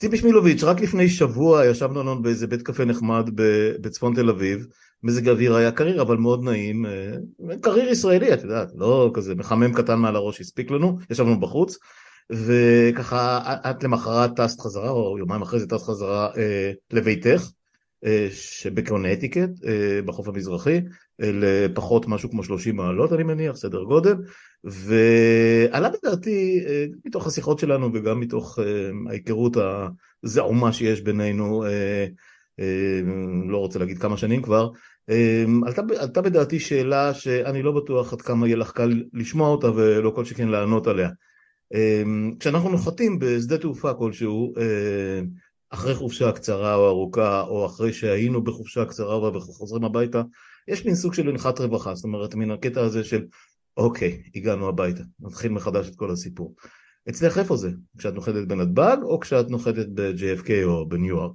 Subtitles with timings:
[0.00, 3.30] ציפי שמילוביץ', רק לפני שבוע ישבנו לנו באיזה בית קפה נחמד
[3.80, 4.66] בצפון תל אביב,
[5.02, 7.12] מזג האוויר היה קריר אבל מאוד נעים, אה,
[7.60, 11.78] קריר ישראלי את יודעת, לא כזה מחמם קטן מעל הראש הספיק לנו, ישבנו בחוץ,
[12.32, 13.40] וככה
[13.70, 17.50] את למחרת טסת חזרה, או יומיים אחרי זה טסת חזרה אה, לביתך,
[18.04, 19.50] אה, שבקונטיקט,
[20.04, 20.80] בחוף המזרחי,
[21.20, 24.14] לפחות משהו כמו 30 מעלות אני מניח, סדר גודל,
[24.64, 26.60] ועלה בדעתי,
[27.04, 28.58] מתוך השיחות שלנו וגם מתוך
[29.08, 29.56] ההיכרות
[30.24, 31.64] הזעומה שיש בינינו,
[33.48, 34.70] לא רוצה להגיד כמה שנים כבר,
[35.66, 40.10] עלתה, עלתה בדעתי שאלה שאני לא בטוח עד כמה יהיה לך קל לשמוע אותה ולא
[40.10, 41.08] כל שכן לענות עליה.
[42.40, 44.54] כשאנחנו נוחתים בשדה תעופה כלשהו,
[45.70, 50.22] אחרי חופשה קצרה או ארוכה, או אחרי שהיינו בחופשה קצרה וחוזרים הביתה,
[50.68, 53.24] יש מין סוג של הנחת רווחה, זאת אומרת, מן הקטע הזה של
[53.76, 56.54] אוקיי, הגענו הביתה, נתחיל מחדש את כל הסיפור.
[57.08, 57.70] אצלך איפה זה?
[57.98, 61.32] כשאת נוחתת בנתב"ג, או כשאת נוחתת ב-JFK או בניו יורק?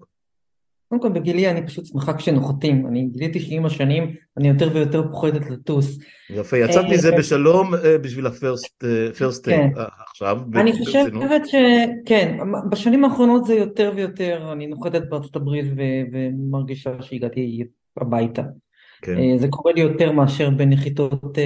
[0.88, 5.50] קודם כל בגילי אני פשוט שמחה כשנוחתים, אני גיליתי שעם השנים אני יותר ויותר פוחדת
[5.50, 6.00] לטוס.
[6.30, 8.84] יפה, יצאת מזה אה, בשלום אה, בשביל הפרסט
[9.44, 9.70] טייק כן.
[9.78, 10.42] אה, עכשיו.
[10.56, 12.38] אני חושבת שכן,
[12.72, 15.66] בשנים האחרונות זה יותר ויותר, אני נוחתת בארצות הברית
[16.12, 17.64] ומרגישה שהגעתי
[17.98, 18.44] הביתה.
[19.02, 19.38] כן.
[19.38, 21.38] זה קורה לי יותר מאשר בנחיתות,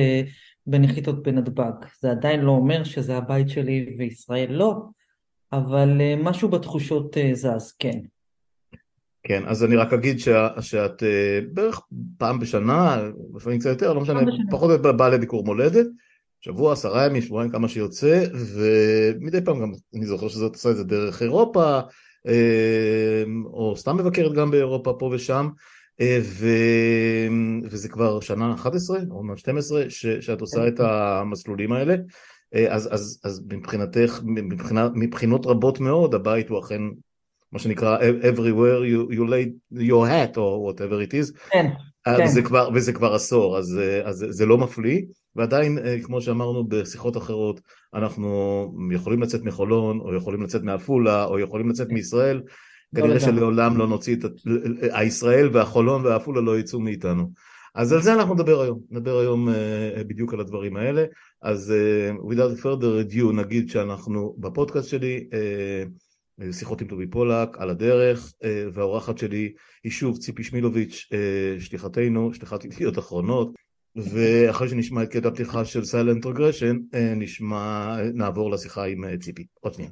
[0.67, 1.71] בנחיתות בנתב"ג.
[2.01, 4.75] זה עדיין לא אומר שזה הבית שלי וישראל לא,
[5.53, 7.99] אבל משהו בתחושות זז, כן.
[9.23, 11.05] כן, אז אני רק אגיד שה, שאת uh,
[11.53, 11.81] בערך
[12.17, 13.01] פעם בשנה,
[13.35, 14.19] לפעמים קצת יותר, לא משנה,
[14.51, 15.85] פחות או יותר באה לביקור מולדת,
[16.41, 18.23] שבוע, עשרה ימים, שבועיים, כמה שיוצא,
[18.55, 21.79] ומדי פעם גם אני זוכר שזאת עושה את זה דרך אירופה,
[23.45, 25.47] או סתם מבקרת גם באירופה פה ושם,
[26.21, 26.47] ו...
[27.63, 30.05] וזה כבר שנה 11, או 12, ש...
[30.05, 31.95] שאת עושה את המסלולים האלה.
[32.69, 36.81] אז, אז, אז מבחינתך, מבחינה, מבחינות רבות מאוד, הבית הוא אכן
[37.51, 41.65] מה שנקרא everywhere you, you lay your hat או whatever it is, כן,
[42.07, 42.23] אה, כן.
[42.23, 45.01] וזה, כבר, וזה כבר עשור, אז, אה, אז זה לא מפליא,
[45.35, 47.61] ועדיין אה, כמו שאמרנו בשיחות אחרות,
[47.93, 52.41] אנחנו יכולים לצאת מחולון, או יכולים לצאת מעפולה, או יכולים לצאת מישראל,
[52.95, 54.25] כנראה שלעולם לא נוציא את
[54.81, 57.31] הישראל והחולון והעפולה לא יצאו מאיתנו.
[57.75, 61.05] אז על זה אנחנו נדבר היום, נדבר היום uh, בדיוק על הדברים האלה,
[61.41, 65.89] אז uh, without further ado נגיד שאנחנו בפודקאסט שלי uh,
[66.51, 72.33] שיחות עם טובי פולק על הדרך, אה, והאורחת שלי היא שוב ציפי שמילוביץ', אה, שליחתנו,
[72.33, 73.55] שליחת ידיעות אחרונות,
[73.95, 79.45] ואחרי שנשמע את קטע הפתיחה של סיילנט רגרשן, אה, נשמע, נעבור לשיחה עם ציפי.
[79.59, 79.89] עוד שנייה.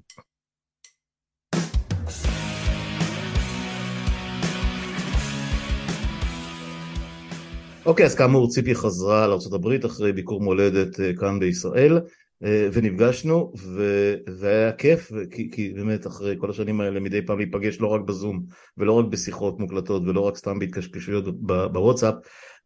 [7.87, 11.99] אוקיי, אז כאמור ציפי חזרה לארה"ב אחרי ביקור מולדת כאן בישראל.
[12.43, 17.81] אה, ונפגשנו וזה היה כיף כי, כי באמת אחרי כל השנים האלה מדי פעם להיפגש
[17.81, 18.43] לא רק בזום
[18.77, 22.13] ולא רק בשיחות מוקלטות ולא רק סתם בהתקשקשויות בוואטסאפ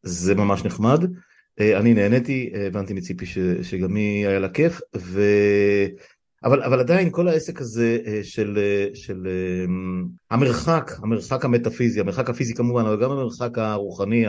[0.04, 1.06] זה ממש נחמד
[1.60, 5.22] אה, אני נהניתי הבנתי מציפי ש, שגם היא היה לה כיף ו...
[6.44, 8.60] אבל, אבל עדיין כל העסק הזה אה, של,
[8.94, 9.28] של
[10.32, 14.26] המרחק, המרחק המטאפיזי, המרחק הפיזי כמובן, אבל גם המרחק הרוחני,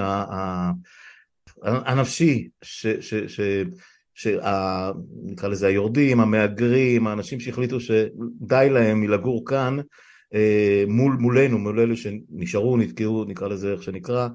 [1.62, 3.40] הנפשי, ש, ש, ש,
[4.14, 9.78] שנקרא לזה היורדים, המהגרים, האנשים שהחליטו שדי להם מלגור כאן
[10.34, 14.28] אה, מול, מולנו, מול אלה שנשארו, נתקעו, נקרא לזה איך שנקרא,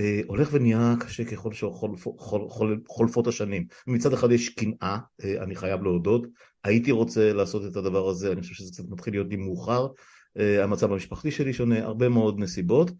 [0.00, 3.66] אה, הולך ונהיה קשה ככל שחולפות השנים.
[3.86, 6.26] מצד אחד יש קנאה, אה, אני חייב להודות,
[6.66, 9.86] הייתי רוצה לעשות את הדבר הזה, אני חושב שזה קצת מתחיל להיות לי מאוחר,
[10.36, 12.90] המצב המשפחתי שלי שונה, הרבה מאוד נסיבות,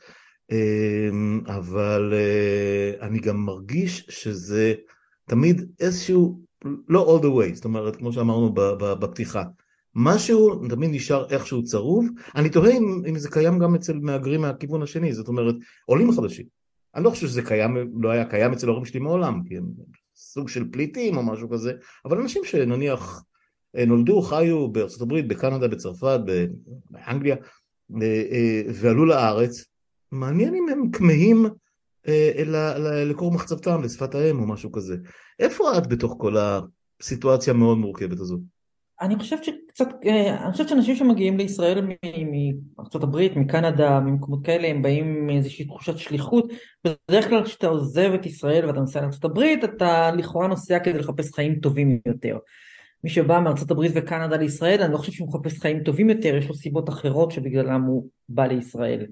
[1.46, 2.14] אבל
[3.00, 4.74] אני גם מרגיש שזה
[5.28, 6.40] תמיד איזשהו,
[6.88, 8.54] לא all the way, זאת אומרת, כמו שאמרנו
[9.00, 9.42] בפתיחה,
[9.94, 14.82] משהו תמיד נשאר איכשהו צרוב, אני תוהה אם, אם זה קיים גם אצל מהגרים מהכיוון
[14.82, 15.54] השני, זאת אומרת,
[15.86, 16.46] עולים חדשים.
[16.94, 19.64] אני לא חושב שזה קיים, לא היה קיים אצל ההורים שלי מעולם, כי הם
[20.14, 21.72] סוג של פליטים או משהו כזה,
[22.04, 23.35] אבל אנשים שנניח אה,
[23.86, 26.20] נולדו, חיו בארצות הברית, בקנדה, בצרפת,
[26.90, 27.36] באנגליה,
[28.02, 29.64] אה, אה, ועלו לארץ,
[30.12, 31.46] מעניין אם הם כמהים
[32.08, 34.96] אה, לקור מחצבתם, לשפת האם או משהו כזה.
[35.38, 38.40] איפה את בתוך כל הסיטואציה המאוד מורכבת הזאת?
[39.00, 39.88] אני חושבת שקצת,
[40.44, 41.86] אני חושבת שאנשים שמגיעים לישראל
[42.78, 46.52] מארצות הברית, מקנדה, ממקומות כאלה, הם באים מאיזושהי תחושת שליחות.
[46.84, 51.34] בדרך כלל כשאתה עוזב את ישראל ואתה נוסע לארצות הברית, אתה לכאורה נוסע כדי לחפש
[51.34, 52.38] חיים טובים יותר.
[53.06, 56.48] מי שבא מארצות הברית וקנדה לישראל, אני לא חושב שהוא מחפש חיים טובים יותר, יש
[56.48, 59.06] לו סיבות אחרות שבגללם הוא בא לישראל.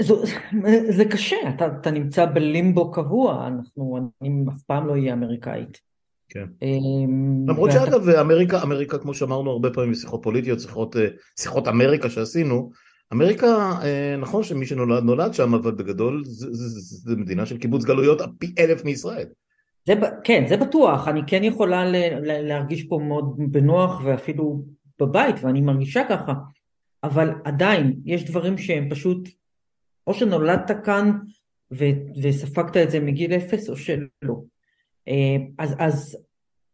[0.00, 0.22] זו,
[0.96, 5.80] זה קשה, אתה, אתה נמצא בלימבו קבוע, אנחנו, אני אף פעם לא אהיה אמריקאית.
[6.28, 6.44] כן.
[6.62, 11.06] אמ, למרות שאגב, אמריקה, אמריקה, כמו שאמרנו הרבה פעמים שיחות פוליטיות, שיחות, אה,
[11.40, 12.70] שיחות אמריקה שעשינו,
[13.12, 18.54] אמריקה, אה, נכון שמי שנולד נולד שם, אבל בגדול זו מדינה של קיבוץ גלויות פי
[18.58, 19.26] אלף מישראל.
[19.86, 19.94] זה,
[20.24, 21.84] כן, זה בטוח, אני כן יכולה
[22.22, 24.64] להרגיש פה מאוד בנוח ואפילו
[25.00, 26.32] בבית, ואני מרגישה ככה,
[27.02, 29.28] אבל עדיין יש דברים שהם פשוט,
[30.06, 31.18] או שנולדת כאן
[31.72, 34.34] ו- וספגת את זה מגיל אפס, או שלא.
[35.08, 36.18] אה, אז, אז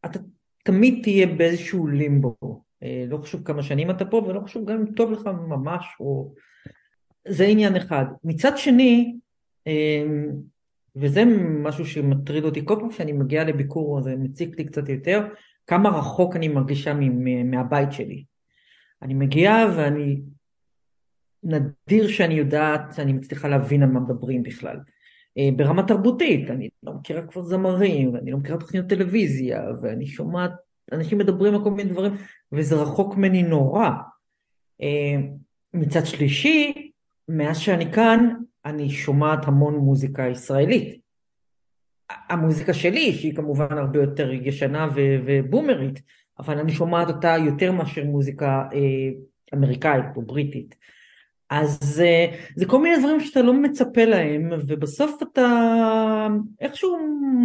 [0.04, 0.18] אתה
[0.64, 4.94] תמיד תהיה באיזשהו לימבו, אה, לא חשוב כמה שנים אתה פה ולא חשוב גם אם
[4.94, 6.34] טוב לך ממש, או...
[7.28, 8.04] זה עניין אחד.
[8.24, 9.16] מצד שני,
[9.66, 10.04] אה,
[10.96, 11.25] וזה
[11.62, 15.26] משהו שמטריד אותי כל פעם שאני מגיעה לביקור, זה מציק לי קצת יותר,
[15.66, 16.94] כמה רחוק אני מרגישה
[17.44, 18.25] מהבית שלי.
[19.02, 20.20] אני מגיעה ואני,
[21.42, 24.76] נדיר שאני יודעת, שאני מצליחה להבין על מה מדברים בכלל.
[25.38, 30.52] אה, ברמה תרבותית, אני לא מכירה כבר זמרים, ואני לא מכירה תוכניות טלוויזיה, ואני שומעת
[30.93, 32.12] אנשים מדברים על כל מיני דברים,
[32.52, 33.88] וזה רחוק ממני נורא.
[34.82, 35.16] אה,
[35.75, 36.90] מצד שלישי,
[37.28, 38.34] מאז שאני כאן,
[38.64, 41.00] אני שומעת המון מוזיקה ישראלית.
[42.28, 46.00] המוזיקה שלי, שהיא כמובן הרבה יותר ישנה ובומרית,
[46.38, 49.10] אבל אני שומעת אותה יותר מאשר מוזיקה אה,
[49.54, 50.74] אמריקאית או בריטית.
[51.50, 52.26] אז אה,
[52.56, 55.48] זה כל מיני דברים שאתה לא מצפה להם, ובסוף אתה
[56.60, 56.98] איכשהו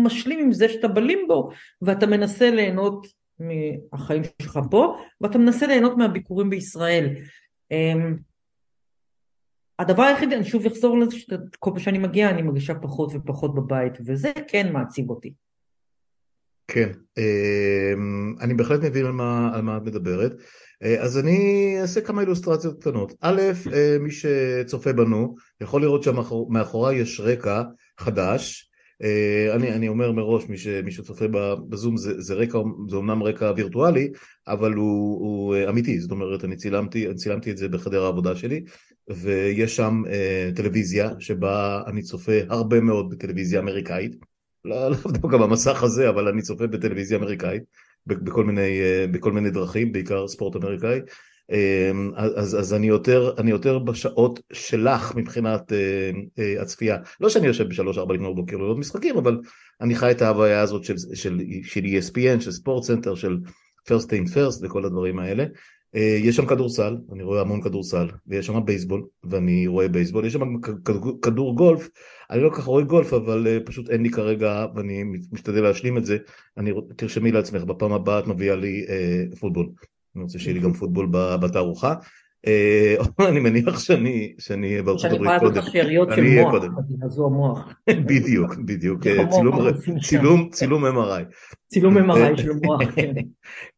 [0.03, 1.50] משלים עם זה שאתה בלימבו,
[1.81, 3.07] ואתה מנסה ליהנות
[3.39, 7.09] מהחיים שלך פה, ואתה מנסה ליהנות מהביקורים בישראל.
[7.71, 8.17] אמ,
[9.80, 13.94] הדבר היחיד, אני שוב אחזור לזה, שכל פעם שאני מגיעה אני מרגישה פחות ופחות בבית,
[14.06, 15.33] וזה כן מעציב אותי.
[16.68, 20.31] כן, אמ, אני בהחלט מבין על מה, על מה את מדברת.
[20.83, 23.13] אה, אז אני אעשה כמה אילוסטרציות קטנות.
[23.22, 23.42] א',
[23.74, 27.63] אה, מי שצופה בנו יכול לראות שמאחוריי יש רקע
[27.98, 28.69] חדש.
[29.04, 31.25] אה, אני, אני אומר מראש, מי, ש, מי שצופה
[31.69, 34.12] בזום זה, זה רקע, זה אומנם רקע וירטואלי,
[34.48, 38.63] אבל הוא, הוא אמיתי, זאת אומרת אני צילמתי, אני צילמתי את זה בחדר העבודה שלי,
[39.10, 44.16] ויש שם אה, טלוויזיה שבה אני צופה הרבה מאוד בטלוויזיה אמריקאית,
[44.66, 47.63] לא, לא דווקא במסך הזה, אבל אני צופה בטלוויזיה אמריקאית,
[48.07, 51.00] בכל מיני, אה, בכל מיני דרכים, בעיקר ספורט אמריקאי.
[51.52, 55.75] אמ, אז, אז אני, יותר, אני יותר בשעות שלך מבחינת אה,
[56.39, 56.98] אה, הצפייה.
[57.19, 59.42] לא שאני יושב בשלוש ארבע לפנות בוקר לראות משחקים, אבל
[59.81, 63.38] אני חי את ההוויה הזאת של, של, של ESPN, של SportsCenter, של
[63.89, 65.46] First Things First וכל הדברים האלה.
[65.95, 70.33] אה, יש שם כדורסל, אני רואה המון כדורסל, ויש שם בייסבול, ואני רואה בייסבול, יש
[70.33, 71.89] שם כדור, כדור גולף,
[72.31, 75.97] אני לא כל כך רואה גולף, אבל אה, פשוט אין לי כרגע, ואני משתדל להשלים
[75.97, 76.18] את זה,
[76.57, 79.69] אני, תרשמי לעצמך, בפעם הבאה את מביאה לי uh, פוטבול.
[80.15, 81.94] אני רוצה שיהיה לי גם פוטבול בתערוכה.
[82.48, 82.95] אה,
[83.30, 84.33] אני מניח שאני
[84.63, 85.62] אהיה בארצות הברית קודם.
[85.62, 86.21] שאריות של
[87.33, 87.74] מוח,
[88.09, 89.01] בדיוק, בדיוק,
[90.51, 91.24] צילום MRI.
[91.68, 92.81] צילום MRI של מוח,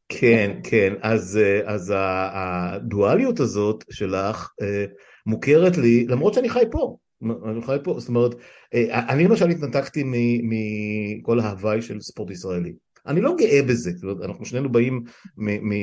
[0.09, 0.59] כן.
[0.63, 4.85] כן, אז, אז הדואליות הזאת שלך אה,
[5.25, 8.35] מוכרת לי, למרות שאני חי פה, אני חי פה, זאת אומרת,
[8.73, 10.03] אה, אני למשל התנתקתי
[10.43, 12.73] מכל ההוואי של ספורט ישראלי.
[13.07, 13.91] אני לא גאה בזה,
[14.23, 15.03] אנחנו שנינו באים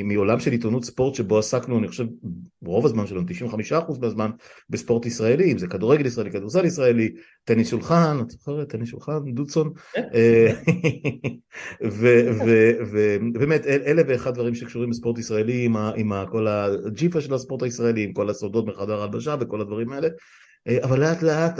[0.05, 2.05] מעולם של עיתונות ספורט שבו עסקנו, אני חושב,
[2.63, 3.23] רוב הזמן שלנו,
[3.71, 4.31] 95% מהזמן,
[4.71, 9.73] בספורט ישראלי, אם זה כדורגל ישראלי, כדורסל ישראלי, טניס שולחן, את זוכרת, טניס שולחן, דודסון,
[9.93, 10.03] כן.
[10.15, 10.53] אה,
[12.91, 18.31] ובאמת, אלה ואחד דברים שקשורים בספורט ישראלי, עם כל הג'יפה של הספורט הישראלי, עם כל
[18.31, 20.09] הסודות מחדר הלבשה וכל הדברים האלה,
[20.69, 21.59] אה, אבל לאט לאט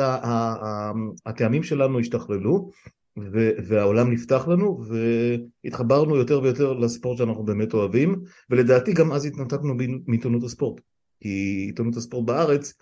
[1.27, 2.71] הטעמים שלנו השתכללו.
[3.69, 4.83] והעולם נפתח לנו
[5.65, 9.75] והתחברנו יותר ויותר לספורט שאנחנו באמת אוהבים ולדעתי גם אז התנתקנו
[10.07, 10.81] מעיתונות הספורט.
[11.21, 11.29] כי
[11.67, 12.75] עיתונות הספורט בארץ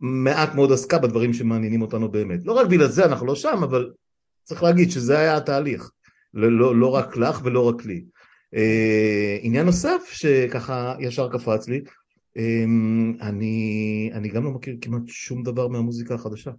[0.00, 2.40] מעט מאוד עסקה בדברים שמעניינים אותנו באמת.
[2.44, 3.90] לא רק בגלל זה אנחנו לא שם אבל
[4.42, 5.90] צריך להגיד שזה היה התהליך.
[6.34, 8.04] לא, לא, לא רק לך ולא רק לי.
[8.54, 11.80] אה, עניין נוסף שככה ישר קפץ לי
[12.36, 12.64] אה,
[13.20, 16.50] אני, אני גם לא מכיר כמעט שום דבר מהמוזיקה החדשה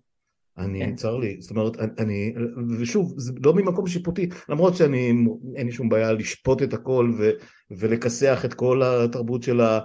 [0.58, 0.96] אני, כן.
[0.96, 2.34] צר לי, זאת אומרת, אני,
[2.79, 5.13] ושוב, זה לא ממקום שיפוטי, למרות שאני,
[5.55, 7.29] אין לי שום בעיה לשפוט את הכל ו,
[7.72, 9.79] ולכסח את כל התרבות של ה...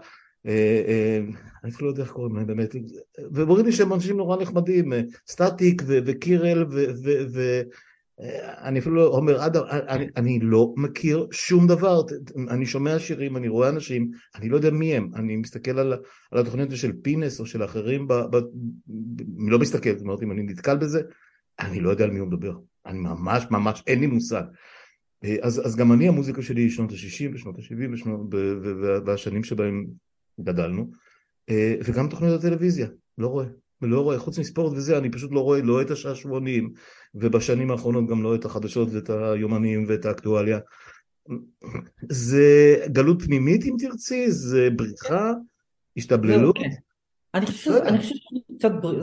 [0.47, 1.19] אה, אה,
[1.65, 2.75] אני אפילו לא יודע איך קוראים להם באמת,
[3.33, 6.67] וברור לי שהם אנשים נורא נחמדים, אה, סטטיק וקירל
[7.33, 7.63] ו...
[8.63, 12.03] אני אפילו לא אומר, אדם, אני, אני לא מכיר שום דבר,
[12.49, 15.93] אני שומע שירים, אני רואה אנשים, אני לא יודע מי הם, אני מסתכל על,
[16.31, 18.43] על התוכניות של פינס או של אחרים, ב, ב, ב,
[19.39, 21.01] לא מסתכל, זאת אומרת, אם אני נתקל בזה,
[21.61, 22.57] אני לא יודע על מי הוא מדבר,
[22.87, 24.43] אני ממש ממש, אין לי מושג.
[25.43, 27.99] אז, אז גם אני, המוזיקה שלי היא שנות ה-60 ושנות ה-70
[29.07, 29.87] והשנים שבהם
[30.41, 30.91] גדלנו,
[31.85, 33.47] וגם תוכניות הטלוויזיה, לא רואה.
[33.83, 36.73] לא רואה, חוץ מספורט וזה, אני פשוט לא רואה לא את השעשועונים,
[37.15, 40.59] ובשנים האחרונות גם לא את החדשות ואת היומנים ואת האקטואליה.
[42.11, 45.33] זה גלות פנימית אם תרצי, זה בריחה,
[45.97, 46.59] השתבללות.
[46.59, 46.69] כן.
[47.35, 47.71] אני חושב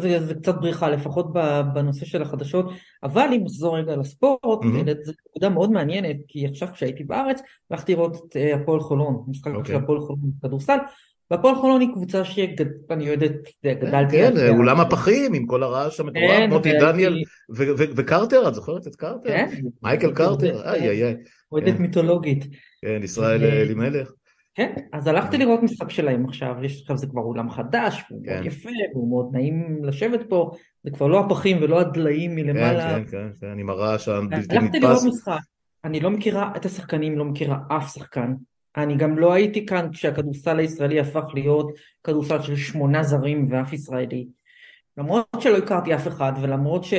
[0.02, 1.34] שזה קצת בריחה, לפחות
[1.74, 2.66] בנושא של החדשות,
[3.04, 4.64] אבל אם נחזור רגע לספורט,
[5.04, 9.52] זו נקודה מאוד מעניינת, כי עכשיו כשהייתי בארץ, הלכתי לראות את אה, הפועל חולון, משחק
[9.52, 9.76] של אוקיי.
[9.76, 10.78] הפועל חולון בכדורסל,
[11.32, 13.32] והפועל חולון היא קבוצה שאני יודעת,
[13.66, 14.18] גדלתי...
[14.18, 17.24] כן, אולם הפחים עם כל הרעש המטורף, כן, מוטי דניאל
[17.96, 19.30] וקרטר, את זוכרת את קרטר?
[19.30, 19.50] כן.
[19.84, 21.16] מייקל קרטר, איי איי איי.
[21.52, 22.46] אוהדת מיתולוגית.
[22.82, 24.12] כן, ישראל אלימלך.
[24.56, 28.46] כן, אז הלכתי לראות משחק שלהם עכשיו, יש עכשיו זה כבר אולם חדש, הוא מאוד
[28.46, 30.52] יפה, והוא מאוד נעים לשבת פה,
[30.84, 32.96] זה כבר לא הפחים ולא הדליים מלמעלה.
[32.96, 34.56] כן, כן, כן, עם הרעש הבלתי נתפס.
[34.58, 35.40] הלכתי לראות משחק,
[35.86, 38.34] אני לא מכירה את השחקנים, לא מכירה אף שחקן.
[38.78, 41.72] אני גם לא הייתי כאן כשהכדורסל הישראלי הפך להיות
[42.04, 44.28] כדורסל של שמונה זרים ואף ישראלי.
[44.98, 46.96] למרות שלא הכרתי אף אחד ולמרות שקל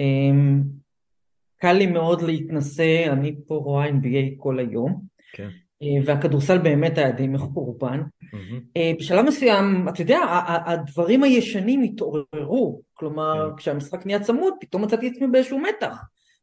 [0.00, 5.02] אה, אה, לי מאוד להתנסה, אני פה רואה NBA כל היום.
[5.32, 5.48] כן.
[5.82, 8.00] אה, והכדורסל באמת היה די מחורבן.
[8.00, 8.98] Mm-hmm.
[8.98, 10.18] בשלב מסוים, אתה יודע,
[10.66, 13.56] הדברים הישנים התעוררו, כלומר, כן.
[13.56, 15.96] כשהמשחק נהיה צמוד, פתאום מצאתי עצמי באיזשהו מתח,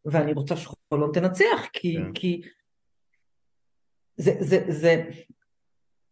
[0.05, 2.11] ואני רוצה שחולון תנצח, כי, כן.
[2.13, 2.41] כי
[4.21, 5.03] זה, זה, זה,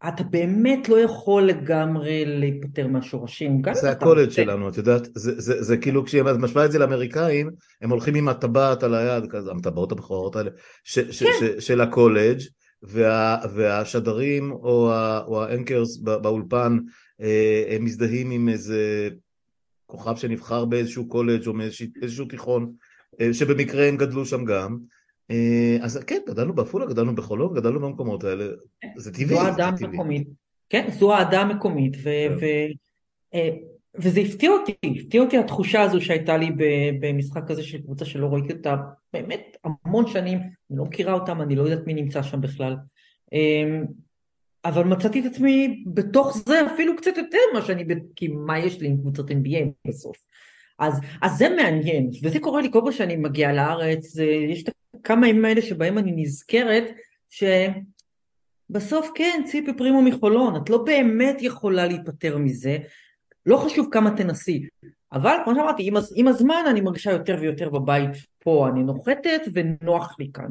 [0.08, 3.62] אתה באמת לא יכול לגמרי להיפטר מהשורשים.
[3.74, 7.50] זה הקולג' שלנו, את יודעת, זה, זה, זה כאילו כשהיא משווה את זה לאמריקאים,
[7.82, 10.50] הם הולכים עם הטבעת על היד, כזה, הטבעות הבכירות האלה,
[10.84, 11.30] ש, ש, כן.
[11.40, 12.40] ש, של הקולג',
[12.84, 16.78] וה, והשדרים או, ה, או ה anchors באולפן,
[17.22, 19.10] אה, הם מזדהים עם איזה
[19.86, 22.74] כוכב שנבחר באיזשהו קולג' או מאיזשהו תיכון,
[23.22, 24.78] אה, שבמקרה הם גדלו שם גם.
[25.32, 28.46] אה, אז כן, גדלנו בעפולה, גדלנו בחולון, גדלנו במקומות האלה,
[28.96, 29.26] זה טבעי.
[29.26, 30.28] זו אהדה מקומית,
[30.70, 32.10] כן, זו אהדה מקומית, ו,
[32.40, 32.46] כן.
[33.34, 33.50] אה,
[33.96, 36.52] וזה הפתיע אותי, הפתיע אותי התחושה הזו שהייתה לי
[37.00, 38.76] במשחק כזה של קבוצה שלא ראיתי אותה
[39.14, 42.76] באמת המון שנים, אני לא מכירה אותם, אני לא יודעת מי נמצא שם בכלל.
[43.34, 43.86] אמ,
[44.66, 47.84] אבל מצאתי את עצמי בתוך זה אפילו קצת יותר ממה שאני,
[48.16, 50.18] כי מה יש לי עם קבוצות NBA בסוף.
[50.80, 54.18] אז, אז זה מעניין, וזה קורה לי כל פעם שאני מגיעה לארץ,
[54.50, 54.70] יש את
[55.04, 56.84] כמה ימים האלה שבהם אני נזכרת
[58.70, 62.78] שבסוף כן, ציפי פרימו מחולון, את לא באמת יכולה להיפטר מזה,
[63.46, 64.68] לא חשוב כמה תנסי,
[65.14, 70.16] אבל כמו שאמרתי, עם, עם הזמן אני מרגישה יותר ויותר בבית פה, אני נוחתת ונוח
[70.20, 70.50] לי כאן.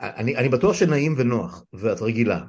[0.00, 2.40] אני, אני בטוח שנעים ונוח, ואת רגילה.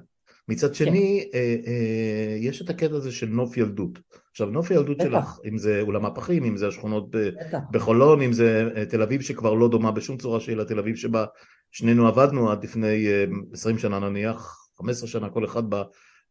[0.51, 1.37] מצד שני, כן.
[1.37, 3.99] אה, אה, יש את הקטע הזה של נוף ילדות.
[4.31, 5.09] עכשיו, נוף הילדות בטח.
[5.09, 7.59] שלך, אם זה אולם הפחים, אם זה השכונות בטח.
[7.71, 11.25] בחולון, אם זה אה, תל אביב שכבר לא דומה בשום צורה שהיא לתל אביב שבה
[11.71, 15.63] שנינו עבדנו עד לפני אה, 20 שנה נניח, 15 שנה כל אחד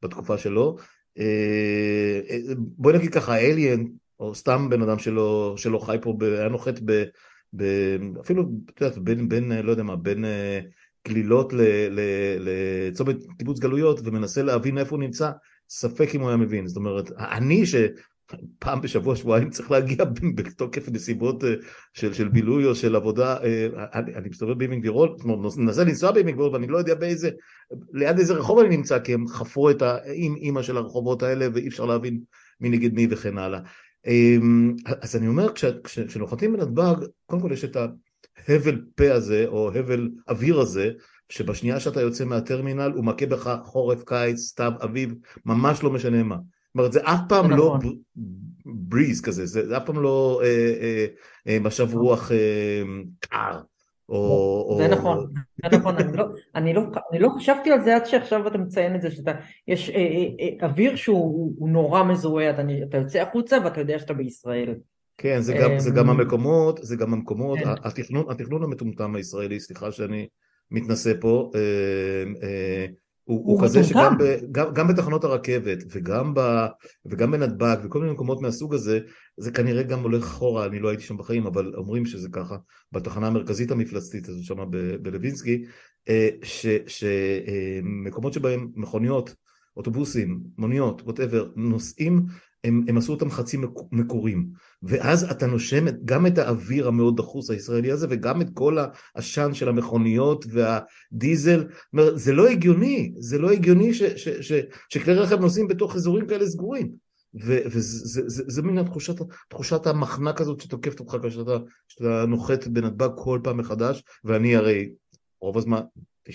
[0.03, 0.77] בתקופה שלו.
[1.19, 3.85] אה, אה, בואי נגיד ככה, אליאן,
[4.21, 7.05] או סתם בן אדם שלא, שלא חי פה, היה נוחת ב...
[7.57, 7.65] ב
[8.21, 8.43] אפילו,
[8.75, 10.61] את יודעת, בין, בין, לא יודע מה, בין אה,
[11.09, 11.53] גלילות
[12.39, 15.31] לצומת קיבוץ גלויות ומנסה להבין איפה הוא נמצא,
[15.69, 16.67] ספק אם הוא היה מבין.
[16.67, 20.05] זאת אומרת, אני שפעם בשבוע, שבועיים צריך להגיע
[20.37, 21.55] בתוקף נסיבות אה,
[21.95, 25.85] של, של בילוי או של עבודה, אה, אני, אני מסתובב בימינג דירול, זאת אומרת, מנסה
[25.85, 27.31] לנסוע בימינג דירול ואני לא יודע באיזה,
[27.93, 31.85] ליד איזה רחוב אני נמצא, כי הם חפרו את האימא של הרחובות האלה ואי אפשר
[31.85, 32.21] להבין
[32.61, 33.61] מי נגד מי וכן הלאה.
[34.07, 35.53] אמ, אז אני אומר,
[35.85, 36.95] כשנוחתים בנתב"ג,
[37.27, 37.77] קודם כל יש את
[38.49, 40.91] ההבל פה הזה, או הבל אוויר הזה,
[41.29, 45.15] שבשנייה שאתה יוצא מהטרמינל הוא מכה בך חורף, קיץ, סתיו, אביב,
[45.47, 46.37] ממש לא משנה מה.
[46.37, 47.97] זאת אומרת, זה אף פעם לא נכון.
[48.65, 51.07] בריז כזה, זה אף פעם לא אה, אה,
[51.49, 52.01] אה, משב נכון.
[52.01, 52.31] רוח
[53.21, 53.61] קר.
[54.11, 54.89] או, זה.
[54.89, 55.27] נכון,
[55.63, 55.97] זה נכון,
[56.55, 59.33] אני לא, לא, אני לא חשבתי על זה עד שעכשיו אתה מציין את זה, שאתה,
[59.69, 64.75] יש אה, אוויר שהוא נורא מזוהה, אתה יוצא החוצה ואתה יודע שאתה בישראל.
[65.23, 67.69] כן, זה גם, זה גם אמ, המקומות, זה גם המקומות, כן.
[67.85, 70.29] התכנון, התכנון המטומטם הישראלי, סליחה שאני
[70.71, 71.61] מתנשא פה, אה,
[72.43, 72.87] אה,
[73.25, 76.67] הוא, הוא כזה שגם ב, גם, גם בתחנות הרכבת וגם, ב,
[77.07, 79.01] וגם בנתב"ג וכל מיני מקומות מהסוג הזה,
[79.37, 82.57] זה כנראה גם הולך אחורה, אני לא הייתי שם בחיים, אבל אומרים שזה ככה,
[82.93, 84.71] בתחנה המרכזית המפלצתית הזאת שם
[85.03, 85.65] בלווינסקי,
[86.09, 86.29] אה,
[86.87, 89.35] שמקומות שבהם מכוניות,
[89.77, 92.27] אוטובוסים, מוניות, ווטאבר, נוסעים
[92.65, 93.57] הם, הם עשו אותם חצי
[93.93, 94.49] מקורים,
[94.83, 98.79] ואז אתה נושם גם את האוויר המאוד דחוס הישראלי הזה וגם את כל
[99.15, 101.65] העשן של המכוניות והדיזל,
[102.15, 103.91] זה לא הגיוני, זה לא הגיוני
[104.89, 106.91] שכלי רכב נוסעים בתוך אזורים כאלה סגורים,
[107.35, 109.15] וזה מין התחושת,
[109.49, 111.17] תחושת המחנק הזאת שתוקפת אותך
[111.89, 114.91] כשאתה נוחת בנתב"ג כל פעם מחדש, ואני הרי
[115.41, 115.81] רוב הזמן,
[116.29, 116.33] 99%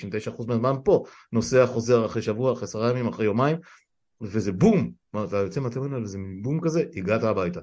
[0.48, 3.58] מהזמן פה, נוסע חוזר אחרי שבוע, אחרי עשרה ימים, אחרי יומיים,
[4.22, 4.92] וזה בום,
[5.24, 7.60] אתה יוצא מהטרמינל וזה בום כזה, הגעת הביתה.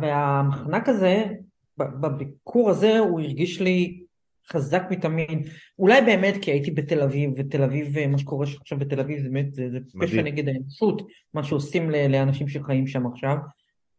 [0.00, 1.24] והמחנק הזה,
[1.78, 4.00] בביקור הזה הוא הרגיש לי
[4.52, 9.22] חזק מתמיד, אולי באמת כי הייתי בתל אביב, ותל אביב, מה שקורה עכשיו בתל אביב
[9.22, 11.02] זה באמת, זה, זה פשע נגד האנושות,
[11.34, 13.36] מה שעושים לאנשים שחיים שם עכשיו.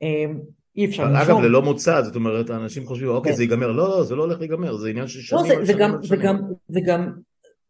[0.02, 0.40] אמ,
[0.76, 1.36] אי אפשר לנשום.
[1.36, 3.38] אגב, ללא מוצא, זאת אומרת, האנשים חושבים, אוקיי, כן.
[3.38, 3.72] זה ייגמר.
[3.72, 6.16] לא, לא, זה לא הולך להיגמר, זה עניין של שנים לא, זה, זה גם, זה
[6.16, 7.12] גם, זה גם,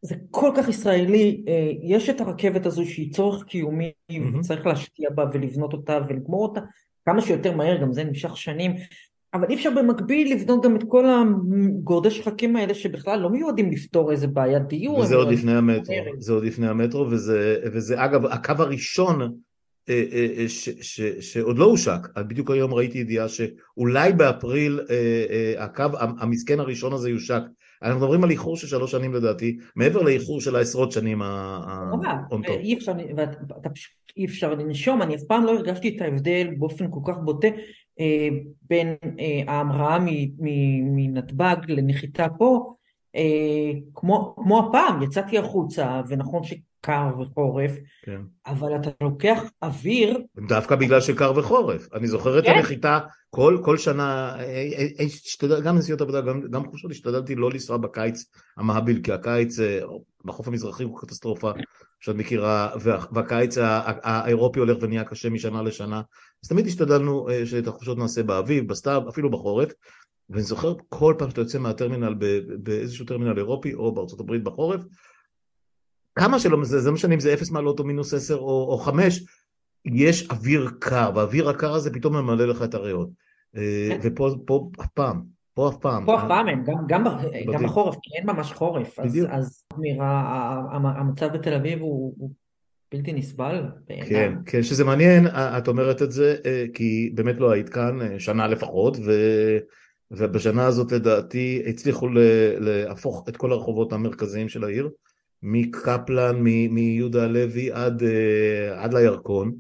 [0.02, 4.38] זה כל כך ישראלי, אה, יש את הרכבת הזו שהיא צורך קיומי, mm-hmm.
[4.38, 6.62] וצריך להשקיע בה ולבנות אותה ולגמור אותה
[7.06, 8.72] כמה שיותר מהר, גם זה נמשך שנים,
[9.34, 14.12] אבל אי אפשר במקביל לבנות גם את כל הגורדי שחקים האלה שבכלל לא מיועדים לפתור
[14.12, 15.00] איזה בעיית דיור.
[15.00, 19.22] וזה עוד לפני המטרו, זה עוד לפני המטרו, וזה, וזה אגב הקו הראשון
[19.90, 24.80] אה, אה, אה, ש, ש, שעוד לא הושק, בדיוק היום ראיתי ידיעה שאולי באפריל
[25.58, 27.42] הקו המסכן הראשון הזה יושק,
[27.84, 32.54] אנחנו מדברים על איחור של שלוש שנים לדעתי, מעבר לאיחור של העשרות שנים האונטו.
[32.54, 36.86] אי אפשר, ואתה פשוט אי אפשר לנשום, אני אף פעם לא הרגשתי את ההבדל באופן
[36.92, 37.48] כל כך בוטה
[38.70, 38.96] בין
[39.48, 39.98] ההמראה
[40.84, 42.74] מנתב"ג לנחיתה פה,
[43.94, 46.54] כמו, כמו הפעם, יצאתי החוצה, ונכון ש...
[46.82, 47.72] קר וחורף,
[48.02, 48.22] כן.
[48.48, 50.18] אבל אתה לוקח אוויר...
[50.48, 51.88] דווקא בגלל שקר וחורף.
[51.94, 52.52] אני זוכר את כן.
[52.52, 54.44] הנחיתה כל, כל שנה, אה,
[55.00, 55.06] אה,
[55.52, 58.26] אה, גם נסיעות עבודה, גם, גם חופשות, השתדלתי לא לנסוע בקיץ
[58.58, 59.60] המהביל, כי הקיץ
[60.26, 61.52] בחוף המזרחי הוא קטסטרופה
[62.00, 62.70] שאת מכירה,
[63.12, 63.58] והקיץ
[64.04, 66.02] האירופי הולך ונהיה קשה משנה לשנה,
[66.44, 69.72] אז תמיד השתדלנו שאת החופשות נעשה באביב, בסתיו, אפילו בחורף.
[70.30, 72.16] ואני זוכר כל פעם שאתה יוצא מהטרמינל
[72.64, 74.82] באיזשהו טרמינל אירופי או בארצות הברית בחורף,
[76.16, 79.24] כמה שלא, זה, זה משנה אם זה אפס מעלות או מינוס עשר או, או חמש,
[79.86, 83.10] יש אוויר קר, והאוויר הקר הזה פתאום ממלא לך את הריאות.
[83.58, 84.00] אה, כן.
[84.04, 85.22] ופה פה אף פעם,
[85.54, 86.06] פה אף פעם.
[86.06, 87.04] פה אף פעם אין, גם, גם,
[87.54, 89.00] גם בחורף, כי אין ממש חורף.
[89.00, 89.30] בדיוק.
[89.32, 92.32] אז, אז מירה, המצב בתל אביב הוא, הוא
[92.92, 93.64] בלתי נסבל.
[94.10, 98.20] כן, כן, שזה מעניין, את אומרת את זה, אה, כי באמת לא היית כאן אה,
[98.20, 99.12] שנה לפחות, ו...
[100.12, 102.08] ובשנה הזאת לדעתי הצליחו
[102.60, 104.90] להפוך את כל הרחובות המרכזיים של העיר.
[105.44, 106.36] מקפלן,
[106.70, 109.52] מיהודה הלוי עד, אה, עד לירקון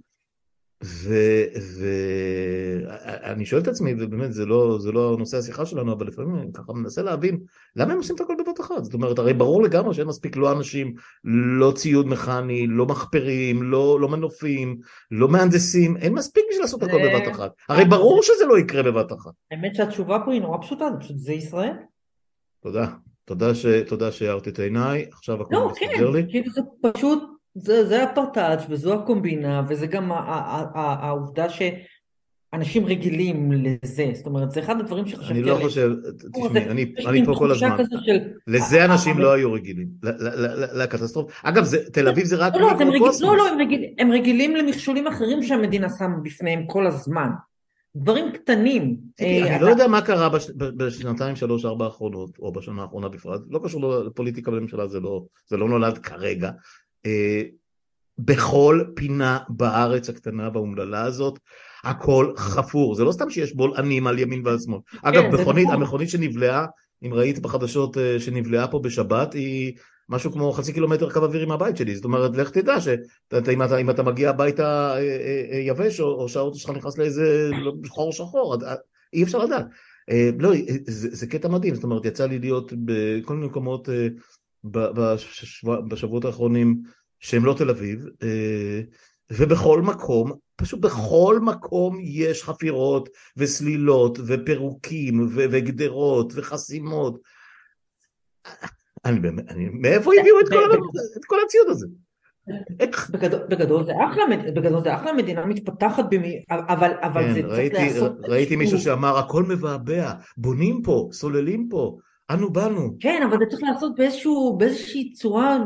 [3.21, 6.53] ואני שואל את עצמי, ובאמת זה לא, זה לא נושא השיחה שלנו, אבל לפעמים אני
[6.53, 7.39] ככה מנסה להבין
[7.75, 8.83] למה הם עושים את הכל בבת אחת.
[8.83, 10.93] זאת אומרת, הרי ברור לגמרי שאין מספיק לא אנשים,
[11.57, 14.79] לא ציוד מכני, לא מחפרים, לא, לא מנופים,
[15.11, 17.51] לא מהנדסים, אין מספיק בשביל לעשות הכל בבת אחת.
[17.69, 19.31] הרי ברור שזה לא יקרה בבת אחת.
[19.51, 21.73] האמת שהתשובה פה היא נורא פשוטה, זה פשוט זה ישראל.
[22.63, 22.87] תודה.
[23.31, 23.65] תודה, ש...
[23.65, 26.25] תודה שהארת את עיניי, עכשיו הכל לא, מסתדר כן, לי.
[26.29, 27.23] כאילו זה פשוט,
[27.55, 34.79] זה, זה הפרטאץ' וזו הקומבינה, וזה גם העובדה שאנשים רגילים לזה, זאת אומרת, זה אחד
[34.79, 35.55] הדברים שחשבתי עליהם.
[35.55, 35.91] אני לא חושב,
[36.33, 37.77] תשמעי, אני, אני פה כל הזמן.
[38.05, 38.19] של...
[38.47, 39.87] לזה אנשים לא היו רגילים,
[40.73, 41.31] לקטסטרופה.
[41.43, 43.21] אגב, זה, תל אביב זה רק לא, לא, מיקרוקוסמוס.
[43.21, 47.29] לא, לא, הם, רגיל, הם רגילים למכשולים אחרים שהמדינה שמה בפניהם כל הזמן.
[47.95, 48.97] דברים קטנים.
[49.19, 53.59] אני אה, לא יודע מה קרה בשנתיים, שלוש, ארבע האחרונות, או בשנה האחרונה בפרט, לא
[53.63, 56.51] קשור לפוליטיקה בממשלה, זה לא, זה לא נולד כרגע.
[57.05, 57.41] אה,
[58.17, 61.39] בכל פינה בארץ הקטנה והאומללה הזאת,
[61.83, 62.95] הכל חפור.
[62.95, 64.79] זה לא סתם שיש בולענים על ימין ועל שמאל.
[65.01, 65.81] אגב, כן, מכונית, נכון.
[65.81, 66.65] המכונית שנבלעה,
[67.03, 69.73] אם ראית בחדשות אה, שנבלעה פה בשבת, היא
[70.11, 74.03] משהו כמו חצי קילומטר קו אווירי מהבית שלי, זאת אומרת, לך תדע שאם אתה, אתה
[74.03, 77.51] מגיע הביתה אה, אה, אה, יבש, או, או שהאוטו שלך נכנס לאיזה
[77.87, 78.57] חור שחור,
[79.13, 79.65] אי אפשר לדעת.
[80.39, 80.51] לא,
[80.87, 83.89] זה, זה קטע מדהים, זאת אומרת, יצא לי להיות בכל מיני מקומות
[85.87, 86.81] בשבועות האחרונים
[87.19, 88.05] שהם לא תל אביב,
[89.31, 97.21] ובכל מקום, פשוט בכל מקום יש חפירות וסלילות ופירוקים וגדרות וחסימות.
[99.05, 100.77] אני באמת, אני, מאיפה הביאו את כל,
[101.17, 101.87] את כל הציוד הזה?
[103.49, 104.23] בגדול זה אחלה,
[104.55, 108.13] בגדול זה אחלה מדינה מתפתחת, במי, אבל, אבל כן, זה ראיתי, צריך לעשות...
[108.23, 111.97] ראיתי מישהו שאמר הכל מבעבע, בונים פה, סוללים פה,
[112.31, 112.95] אנו באנו.
[112.99, 115.57] כן, אבל זה צריך לעשות באיזשהו, באיזושהי צורה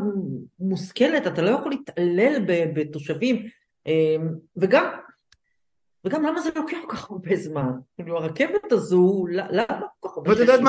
[0.60, 2.46] מושכלת, אתה לא יכול להתעלל
[2.76, 3.46] בתושבים,
[3.88, 4.86] אמ, וגם,
[6.06, 7.72] וגם למה זה לוקח כל כך הרבה זמן?
[7.96, 9.66] כאילו הרכבת הזו, למה
[10.00, 10.32] כל כך הרבה...
[10.32, 10.60] ואת יודעת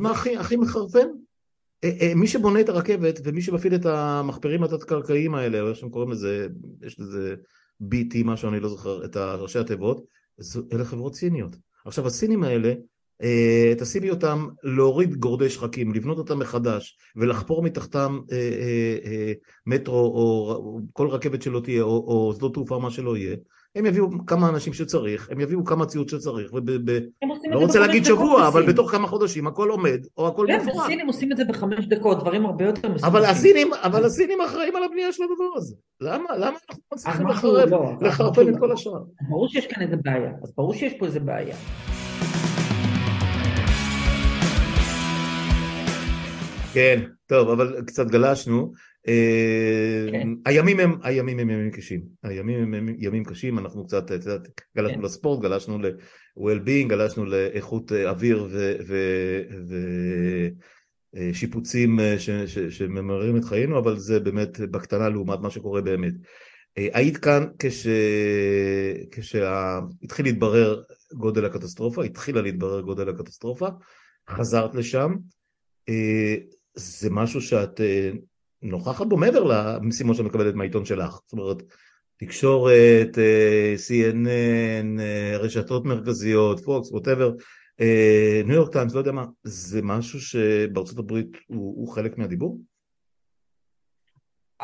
[0.00, 1.08] מה הכי מחרפן?
[1.84, 5.88] אה, אה, מי שבונה את הרכבת ומי שמפעיל את המחפרים התת-קרקעיים האלה, או איך שהם
[5.88, 6.46] קוראים לזה,
[6.82, 7.34] יש לזה
[7.82, 10.04] BT משהו, אני לא זוכר את ראשי התיבות,
[10.72, 11.56] אלה חברות סיניות.
[11.84, 12.74] עכשיו הסינים האלה,
[13.22, 18.20] אה, תשימי אותם להוריד גורדי שחקים, לבנות אותם מחדש ולחפור מתחתם
[19.66, 23.36] מטרו או כל רכבת שלא תהיה או, שדות תעופה מה שלא יהיה,
[23.76, 26.52] הם יביאו כמה אנשים שצריך, הם יביאו כמה ציוד שצריך,
[27.50, 30.76] לא רוצה להגיד שבוע, אבל בתוך כמה חודשים הכל עומד, או הכל מפורט.
[30.76, 33.16] כן, הסינים עושים את זה בחמש דקות, דברים הרבה יותר מסוימים.
[33.16, 35.74] אבל הסינים, אבל הסינים אחראים על הבנייה של הדבר הזה.
[36.00, 36.36] למה?
[36.36, 37.26] למה אנחנו מצליחים
[37.70, 39.02] לא, לחרפן את כל השאר?
[39.28, 41.56] ברור שיש כאן איזה בעיה, אז ברור שיש פה איזה בעיה.
[46.72, 48.72] כן, טוב, אבל קצת גלשנו.
[50.10, 50.28] כן.
[50.44, 54.10] הימים הם, הימים הם ימים קשים, הימים הם ימים קשים, אנחנו קצת,
[54.76, 55.02] גלשנו כן.
[55.02, 58.48] לספורט, גלשנו ל-well-being, גלשנו לאיכות אוויר
[61.14, 61.98] ושיפוצים
[62.70, 66.14] שממררים את חיינו, אבל זה באמת בקטנה לעומת מה שקורה באמת.
[66.76, 67.86] היית כאן כש...
[69.10, 73.68] כשהתחיל להתברר גודל הקטסטרופה, התחילה להתברר גודל הקטסטרופה,
[74.30, 75.14] חזרת לשם,
[76.74, 77.80] זה משהו שאת
[78.62, 81.62] נוכחת בו מעבר למשימות שאת מקבלת מהעיתון שלך, זאת אומרת
[82.16, 83.18] תקשורת,
[83.76, 85.00] CNN,
[85.38, 87.32] רשתות מרכזיות, פוקס, ווטאבר,
[88.44, 92.60] ניו יורק טיימס, לא יודע מה, זה משהו שבארצות הברית הוא, הוא חלק מהדיבור?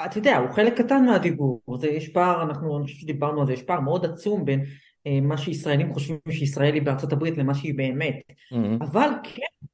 [0.07, 3.53] אתה יודע, הוא חלק קטן מהדיבור, זה יש פער, אנחנו, אני חושב שדיברנו על זה,
[3.53, 4.65] יש פער מאוד עצום בין
[5.07, 8.85] אה, מה שישראלים חושבים שישראל היא בארצות הברית למה שהיא באמת, mm-hmm.
[8.85, 9.74] אבל כן, אה,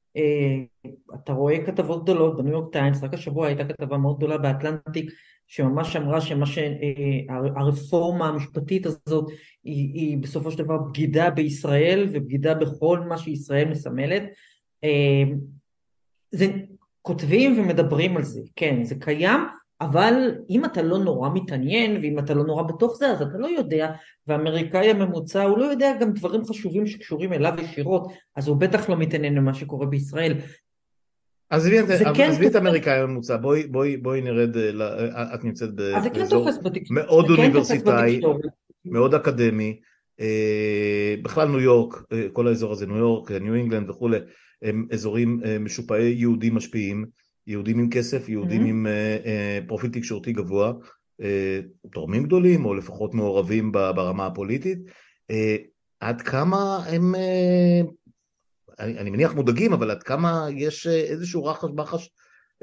[1.15, 5.11] אתה רואה כתבות גדולות בניו יורק טיימס, רק השבוע הייתה כתבה מאוד גדולה באטלנטיק
[5.47, 9.25] שממש אמרה שמה שהרפורמה אה, המשפטית הזאת
[9.63, 14.23] היא, היא בסופו של דבר בגידה בישראל ובגידה בכל מה שישראל מסמלת.
[14.83, 15.23] אה,
[16.31, 16.47] זה,
[17.01, 19.39] כותבים ומדברים על זה, כן, זה קיים,
[19.81, 20.13] אבל
[20.49, 23.91] אם אתה לא נורא מתעניין ואם אתה לא נורא בתוך זה אז אתה לא יודע.
[24.27, 28.97] והאמריקאי הממוצע הוא לא יודע גם דברים חשובים שקשורים אליו ישירות אז הוא בטח לא
[28.97, 30.33] מתעניין למה שקורה בישראל.
[31.49, 31.77] עזבי
[32.15, 36.49] כן את האמריקאי הממוצע בואי, בואי, בואי נרד, אה, אה, את נמצאת כן באזור
[36.89, 38.21] מאוד כן אוניברסיטאי,
[38.85, 39.79] מאוד אקדמי,
[40.19, 44.17] אה, בכלל ניו יורק, כל האזור הזה ניו יורק, ניו אינגלנד וכולי,
[44.61, 47.05] הם אזורים משופעי יהודים משפיעים
[47.47, 48.69] יהודים עם כסף, יהודים mm-hmm.
[48.69, 50.73] עם אה, אה, פרופיל תקשורתי גבוה,
[51.21, 51.25] אה,
[51.91, 54.79] תורמים גדולים או לפחות מעורבים ברמה הפוליטית,
[55.31, 55.35] אה,
[55.99, 57.91] עד כמה הם, אה,
[58.79, 62.09] אני, אני מניח מודאגים, אבל עד כמה יש אה, איזשהו רחש בחש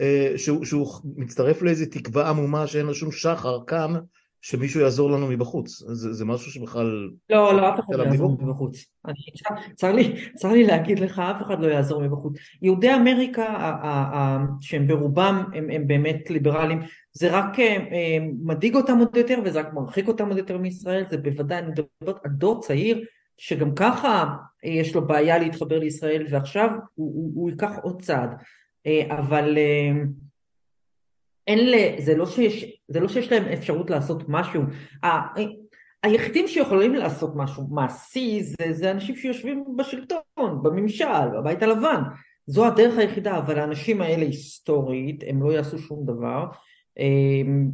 [0.01, 3.95] uh, שהוא, שהוא מצטרף לאיזו תקווה עמומה שאין לה שום שחר כאן
[4.41, 7.11] שמישהו יעזור לנו מבחוץ, זה, זה משהו שבכלל...
[7.31, 8.85] לא, לא, אף אחד לא יעזור מבחוץ.
[9.75, 12.39] צר לי, צר לי להגיד לך, אף אחד לא יעזור מבחוץ.
[12.63, 13.73] יהודי אמריקה,
[14.61, 16.81] שהם ברובם, הם, הם באמת ליברלים,
[17.13, 21.05] זה רק אה, אה, מדאיג אותם עוד יותר, וזה רק מרחיק אותם עוד יותר מישראל,
[21.11, 23.05] זה בוודאי, אני מדברת על דור צעיר,
[23.37, 24.25] שגם ככה
[24.65, 28.31] אה, יש לו בעיה להתחבר לישראל, ועכשיו הוא, הוא, הוא ייקח עוד צעד.
[29.11, 29.59] אבל...
[31.47, 31.75] אין ל...
[31.99, 34.63] זה לא שיש, זה לא שיש להם אפשרות לעשות משהו.
[36.03, 42.03] היחידים שיכולים לעשות משהו מעשי זה, זה אנשים שיושבים בשלטון, בממשל, בבית הלבן.
[42.47, 46.45] זו הדרך היחידה, אבל האנשים האלה היסטורית, הם לא יעשו שום דבר.
[46.99, 47.71] אמ,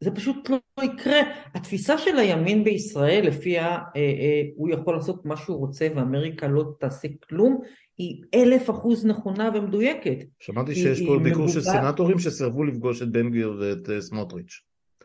[0.00, 1.20] זה פשוט לא יקרה.
[1.54, 6.64] התפיסה של הימין בישראל, לפיה אה, אה, הוא יכול לעשות מה שהוא רוצה ואמריקה לא
[6.80, 7.60] תעשה כלום,
[7.98, 10.16] היא אלף אחוז נכונה ומדויקת.
[10.40, 14.60] שמעתי שיש פה ביקור של סנטורים שסירבו לפגוש את בן גביר ואת uh, סמוטריץ'.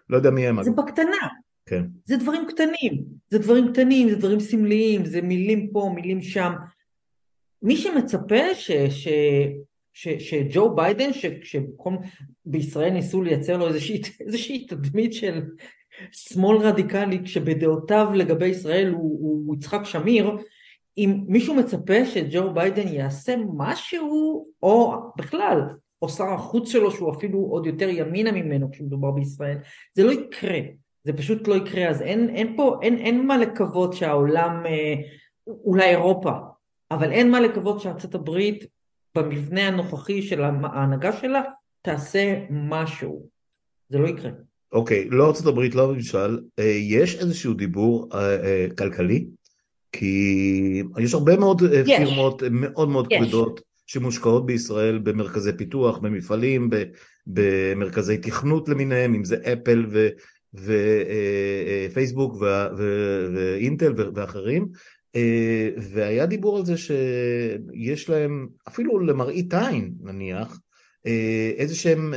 [0.10, 0.64] לא יודע מי הם.
[0.64, 1.28] זה בקטנה.
[1.66, 1.84] כן.
[2.06, 3.04] זה דברים קטנים.
[3.30, 6.54] זה דברים קטנים, זה דברים סמליים, זה מילים פה, מילים שם.
[7.62, 8.72] מי שמצפה ש...
[8.72, 9.08] ש...
[9.94, 11.10] ש, שג'ו ביידן,
[11.44, 15.42] שבישראל ניסו לייצר לו איזושהי, איזושהי תדמית של
[16.12, 20.32] שמאל רדיקלי, כשבדעותיו לגבי ישראל הוא, הוא, הוא יצחק שמיר,
[20.98, 25.62] אם מישהו מצפה שג'ו ביידן יעשה משהו, או בכלל,
[26.02, 29.58] או שר החוץ שלו שהוא אפילו עוד יותר ימינה ממנו כשמדובר בישראל,
[29.94, 30.60] זה לא יקרה,
[31.04, 34.96] זה פשוט לא יקרה, אז אין, אין פה, אין, אין מה לקוות שהעולם, אה,
[35.48, 36.32] אולי אירופה,
[36.92, 38.66] אבל אין מה לקוות שארצות הברית
[39.16, 41.42] במבנה הנוכחי של ההנהגה שלה
[41.82, 43.28] תעשה משהו,
[43.90, 44.32] זה לא יקרה.
[44.72, 49.28] אוקיי, okay, לא ארצות הברית, לא למשל, אה, יש איזשהו דיבור אה, כלכלי
[49.92, 51.98] כי יש הרבה מאוד אה, יש.
[51.98, 53.20] פירמות מאוד מאוד יש.
[53.22, 56.70] כבדות שמושקעות בישראל במרכזי פיתוח, במפעלים,
[57.28, 59.86] במרכזי תכנות למיניהם, אם זה אפל
[60.54, 62.70] ופייסבוק אה, אה,
[63.34, 64.68] ואינטל ואחרים,
[65.78, 70.60] והיה דיבור על זה שיש להם, אפילו למראית עין נניח,
[71.58, 72.14] איזה שהם,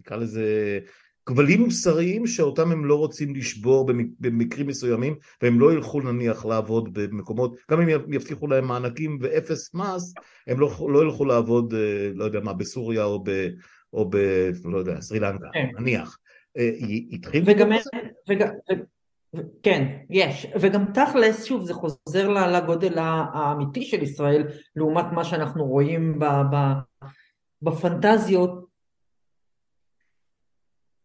[0.00, 0.78] נקרא לזה
[1.26, 7.56] כבלים מוסריים שאותם הם לא רוצים לשבור במקרים מסוימים והם לא ילכו נניח לעבוד במקומות,
[7.70, 10.14] גם אם יבטיחו להם מענקים ואפס מס,
[10.46, 13.48] הם לא, לא ילכו לעבוד, אה, לא יודע מה, בסוריה או ב...
[13.92, 14.16] או ב...
[14.64, 15.68] לא יודע, סרי לנקה, כן.
[15.78, 16.18] נניח.
[16.58, 16.70] אה,
[17.12, 17.42] התחיל...
[17.46, 17.70] וגם...
[18.28, 18.48] וגם...
[19.62, 24.44] כן, יש, וגם תכלס, שוב, זה חוזר לגודל האמיתי של ישראל
[24.76, 26.18] לעומת מה שאנחנו רואים
[27.62, 28.61] בפנטזיות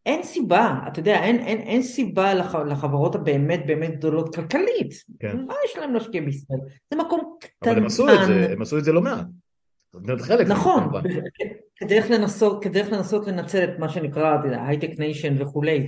[0.07, 5.03] אין סיבה, אתה יודע, אין, אין, אין סיבה לח, לחברות הבאמת באמת גדולות כלכלית.
[5.19, 5.37] כן.
[5.47, 6.59] מה יש להם להשקיע בישראל?
[6.91, 7.69] זה מקום קטן.
[7.69, 9.25] אבל הם עשו את זה, הם עשו את זה לא מעט.
[10.19, 10.47] חלק.
[10.47, 10.83] נכון,
[11.79, 15.87] כדרך לנסות, כדרך לנסות לנצל את מה שנקרא הייטק nation וכולי,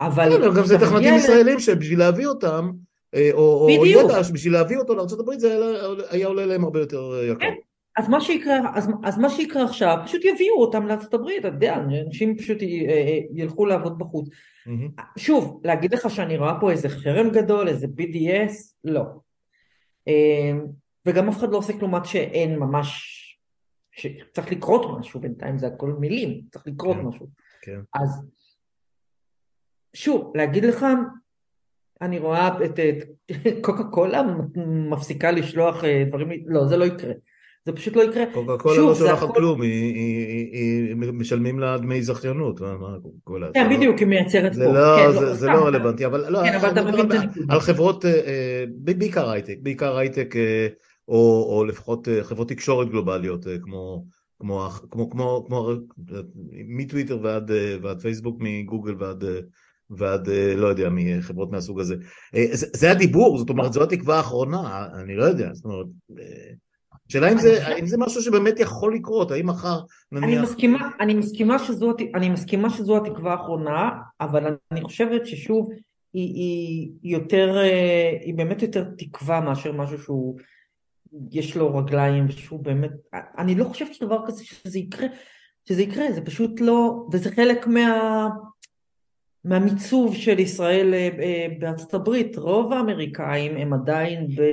[0.00, 0.30] אבל...
[0.30, 2.70] כן, גם זה תכנתים ישראלים שבשביל להביא אותם,
[3.14, 5.58] אה, או ידע שבשביל להביא אותו לארה"ב זה
[6.10, 7.46] היה עולה להם הרבה יותר יקר.
[7.96, 11.76] אז מה שיקרה, אז, אז מה שיקרה עכשיו, פשוט יביאו אותם לארצות הברית, אתה יודע,
[11.76, 14.28] אנשים פשוט י, אה, ילכו לעבוד בחוץ.
[14.28, 15.02] Mm-hmm.
[15.18, 19.02] שוב, להגיד לך שאני רואה פה איזה חרם גדול, איזה BDS, לא.
[21.06, 23.12] וגם אף אחד לא עושה כלום עד שאין ממש,
[23.92, 27.26] שצריך לקרות משהו, בינתיים זה הכל מילים, צריך לקרות כן, משהו.
[27.62, 27.80] כן.
[27.94, 28.26] אז
[29.94, 30.86] שוב, להגיד לך,
[32.00, 33.04] אני רואה את, את
[33.64, 34.22] קוקה קולה
[34.90, 37.12] מפסיקה לשלוח אה, דברים, לא, זה לא יקרה.
[37.66, 38.24] זה פשוט לא יקרה.
[38.32, 42.60] קוקה קולה לא שולחת כלום, היא משלמים לה דמי זכיינות.
[43.54, 44.72] כן, בדיוק, היא מייצרת פה.
[44.72, 47.54] לא, כן, זה לא רלוונטי, אבל לא, כן, אתה מבין את הנקודה.
[47.54, 50.34] על חברות, אה, אה, בעיקר הייטק, בעיקר הייטק,
[51.08, 54.04] או לפחות חברות תקשורת גלובליות, כמו...
[54.40, 55.70] כמו, כמו, כמו, כמו,
[56.68, 57.50] מטוויטר ועד,
[57.82, 59.24] ועד פייסבוק, מגוגל ועד,
[59.90, 61.94] ועד לא יודע מי, חברות מהסוג הזה.
[62.52, 65.86] זה, זה הדיבור, זאת אומרת זו התקווה האחרונה, אני לא יודע, זאת אומרת,
[67.08, 69.80] השאלה אם זה, האם זה משהו שבאמת יכול לקרות, האם מחר
[70.12, 70.24] נניח...
[70.28, 73.90] אני מסכימה, אני מסכימה, שזו, אני מסכימה שזו התקווה האחרונה,
[74.20, 75.70] אבל אני חושבת ששוב,
[76.12, 77.58] היא, היא, יותר,
[78.20, 80.38] היא באמת יותר תקווה מאשר משהו שהוא,
[81.32, 82.90] יש לו רגליים, שהוא באמת,
[83.38, 85.06] אני לא חושבת שדבר כזה שזה יקרה,
[85.68, 88.28] שזה יקרה, זה פשוט לא, וזה חלק מה...
[89.44, 94.52] מהמיצוב של ישראל אה, אה, בארצות הברית, רוב האמריקאים הם עדיין, ב,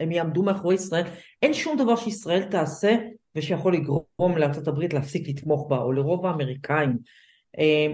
[0.00, 1.04] הם יעמדו מאחורי ישראל,
[1.42, 2.96] אין שום דבר שישראל תעשה
[3.36, 4.34] ושיכול לגרום
[4.66, 6.98] הברית להפסיק לתמוך בה, או לרוב האמריקאים.
[7.58, 7.86] אה,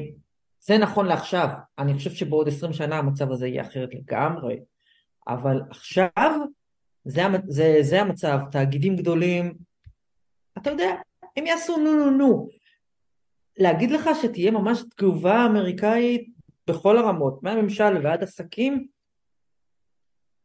[0.61, 1.49] זה נכון לעכשיו,
[1.79, 4.61] אני חושב שבעוד עשרים שנה המצב הזה יהיה אחרת לגמרי,
[5.29, 6.31] אבל עכשיו
[7.05, 9.55] זה, זה, זה המצב, תאגידים גדולים,
[10.59, 10.95] אתה יודע,
[11.37, 12.49] הם יעשו נו נו נו,
[13.59, 16.29] להגיד לך שתהיה ממש תגובה אמריקאית
[16.67, 18.87] בכל הרמות, מהממשל ועד עסקים,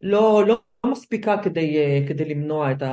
[0.01, 0.59] לא, לא
[0.91, 2.83] מספיקה כדי, אה, כדי למנוע את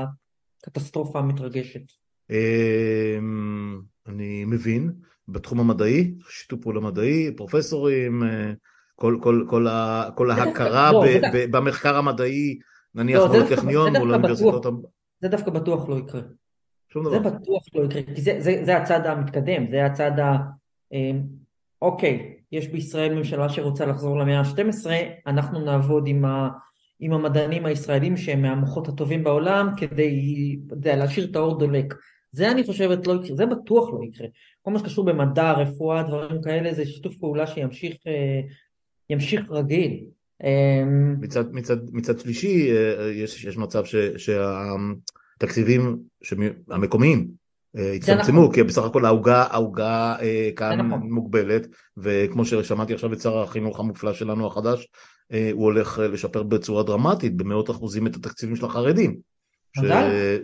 [0.66, 1.83] הקטסטרופה המתרגשת.
[2.31, 4.92] אמ, אני מבין,
[5.29, 8.53] בתחום המדעי, שיתוף פעולה מדעי, פרופסורים, אה,
[8.94, 9.66] כל, כל, כל,
[10.14, 12.59] כל ההכרה לא, ב, ב, במחקר המדעי,
[12.94, 14.66] נניח לא, מול הטכניון, מול האוניברסיטאות.
[15.20, 16.20] זה דווקא בטוח לא יקרה.
[16.92, 17.12] שום דבר.
[17.12, 20.37] זה בטוח לא יקרה, כי זה, זה, זה הצד המתקדם, זה הצד ה...
[20.92, 21.11] אה,
[21.83, 24.87] אוקיי, יש בישראל ממשלה שרוצה לחזור למאה ה-12,
[25.26, 26.48] אנחנו נעבוד עם, ה,
[27.01, 31.95] עם המדענים הישראלים שהם מהמוחות הטובים בעולם כדי יודע, להשאיר את האור דולק.
[32.33, 34.27] זה אני חושבת לא יקרה, זה בטוח לא יקרה.
[34.63, 38.41] כל מה שקשור במדע, רפואה, דברים כאלה, זה שיתוף פעולה שימשיך אה,
[39.11, 40.05] ימשיך רגיל.
[40.45, 40.85] אה,
[41.21, 44.75] מצד, מצד, מצד שלישי, אה, יש, יש מצב ש, שה...
[45.43, 45.99] התקציבים
[46.71, 47.29] המקומיים
[47.79, 48.55] אה, הצטמצמו, נכון.
[48.55, 51.13] כי בסך הכל העוגה, העוגה אה, כאן נכון.
[51.13, 54.87] מוגבלת, וכמו ששמעתי עכשיו את שר החינוך המופלא שלנו החדש, אה,
[55.53, 59.16] הוא הולך לשפר בצורה דרמטית, במאות אחוזים את התקציבים של החרדים.
[59.77, 59.81] ש...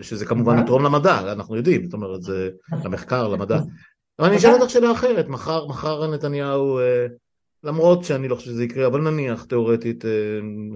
[0.01, 2.51] שזה כמובן יתרום למדע, אנחנו יודעים, זאת אומרת, זה.
[2.85, 3.59] למחקר, למדע.
[4.18, 6.79] אבל אני אשאל אותך שאלה אחרת, מחר, מחר נתניהו,
[7.64, 10.05] למרות שאני לא חושב שזה יקרה, אבל נניח תיאורטית,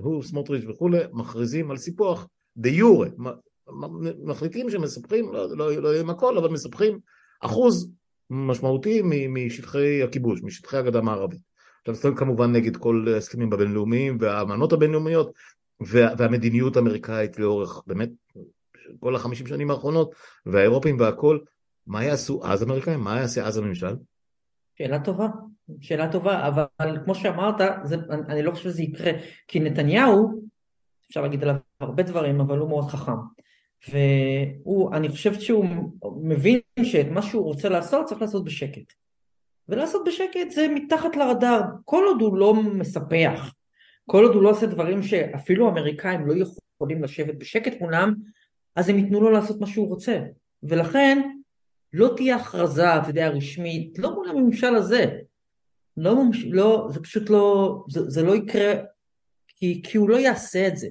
[0.02, 3.08] הוא, סמוטריץ' וכולי, מכריזים על סיפוח דה יורה,
[4.24, 6.98] מחליטים שמספחים, לא, לא, לא עם הכל, אבל מספחים
[7.40, 7.90] אחוז
[8.30, 11.49] משמעותי משטחי הכיבוש, משטחי הגדה המערבית.
[11.80, 15.32] עכשיו זה כמובן נגד כל ההסכמים הבינלאומיים והאמנות הבינלאומיות
[15.80, 18.10] וה, והמדיניות האמריקאית לאורך באמת
[19.00, 20.14] כל החמישים שנים האחרונות
[20.46, 21.38] והאירופים והכל,
[21.86, 23.00] מה יעשו אז האמריקאים?
[23.00, 23.96] מה יעשה אז הממשל?
[24.78, 25.28] שאלה טובה,
[25.80, 27.96] שאלה טובה, אבל כמו שאמרת, זה,
[28.28, 29.12] אני לא חושב שזה יקרה,
[29.48, 30.42] כי נתניהו,
[31.08, 33.12] אפשר להגיד עליו הרבה דברים, אבל הוא מאוד חכם.
[33.88, 35.64] והוא, אני חושבת שהוא
[36.22, 38.92] מבין שאת מה שהוא רוצה לעשות צריך לעשות בשקט.
[39.70, 43.54] ולעשות בשקט זה מתחת לרדאר, כל עוד הוא לא מספח,
[44.06, 48.14] כל עוד הוא לא עושה דברים שאפילו האמריקאים לא יכולים לשבת בשקט מולם,
[48.76, 50.18] אז הם ייתנו לו לעשות מה שהוא רוצה.
[50.62, 51.30] ולכן
[51.92, 55.18] לא תהיה הכרזה, אתה יודע, רשמית, לא מול הממשל הזה.
[55.96, 56.14] לא,
[56.46, 58.72] לא זה פשוט לא, זה, זה לא יקרה,
[59.48, 60.88] כי, כי הוא לא יעשה את זה.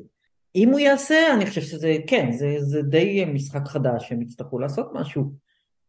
[0.55, 4.89] אם הוא יעשה, אני חושב שזה, כן, זה, זה די משחק חדש, הם יצטרכו לעשות
[4.93, 5.31] משהו.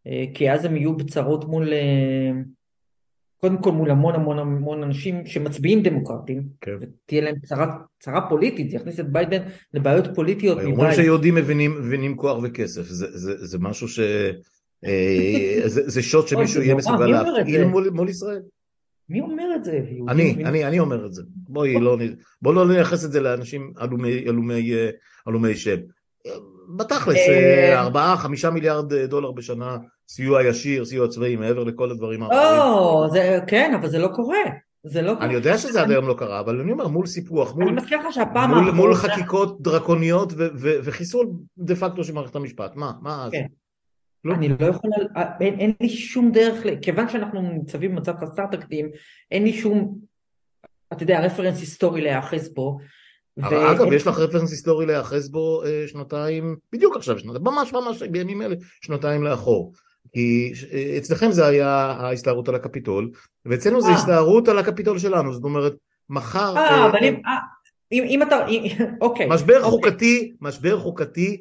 [0.07, 2.31] אה, כי אז הם יהיו בצרות מול, אה,
[3.41, 6.73] קודם כל מול המון המון המון אנשים שמצביעים דמוקרטים, כן.
[6.81, 9.43] ותהיה להם צרה, צרה פוליטית, זה יכניס את ביידן
[9.75, 10.73] לבעיות פוליטיות מבית.
[10.73, 14.01] אומרים שיהודים מבינים, מבינים כוח וכסף, זה, זה, זה משהו ש...
[14.85, 18.43] אה, זה, זה שוט שמישהו יהיה מסוגל להפעיל מול, מול ישראל.
[19.09, 19.81] מי אומר את זה?
[20.09, 21.23] אני, אני, אני אומר את זה.
[21.49, 21.99] בואי לא,
[22.43, 24.25] בוא לא נייחס את זה לאנשים הלומי,
[25.27, 25.77] הלומי שם.
[26.77, 29.77] בתכלס, אה, ארבעה, חמישה מיליארד דולר בשנה
[30.11, 32.61] סיוע ישיר, סיוע צבאי, מעבר לכל הדברים האחרים.
[32.61, 34.45] או, זה, כן, אבל זה לא קורה.
[34.85, 35.25] זה לא קורה.
[35.25, 37.81] אני יודע שזה עד היום לא קרה, אבל אני אומר, מול סיפוח, מול,
[38.49, 43.33] מול, מול חקיקות דרקוניות ו- ו- וחיסול דה פקטו של מערכת המשפט, מה, מה אז?
[43.33, 43.47] כן.
[44.25, 44.35] לא.
[44.35, 44.97] אני לא יכולה,
[45.41, 48.91] אין, אין לי שום דרך, כיוון שאנחנו ניצבים במצב חסר תקדים,
[49.31, 49.99] אין לי שום,
[50.93, 52.79] אתה יודע, רפרנס היסטורי להיאחז בו.
[53.39, 53.73] ו...
[53.73, 58.43] אגב, יש לך רפרנס היסטורי להיאחז בו אה, שנתיים, בדיוק עכשיו, שנתיים, ממש ממש בימים
[58.43, 59.73] אלה, שנתיים לאחור.
[60.13, 63.11] כי אה, אצלכם זה היה ההסתערות על הקפיטול,
[63.47, 63.95] ואצלנו זה אה.
[63.95, 65.73] הסתערות על הקפיטול שלנו, זאת אומרת,
[66.11, 66.57] מחר...
[66.57, 67.15] אה, אבל אם...
[67.93, 68.37] אם אתה...
[69.01, 69.27] אוקיי.
[69.29, 69.71] משבר אוקיי.
[69.71, 71.41] חוקתי, משבר חוקתי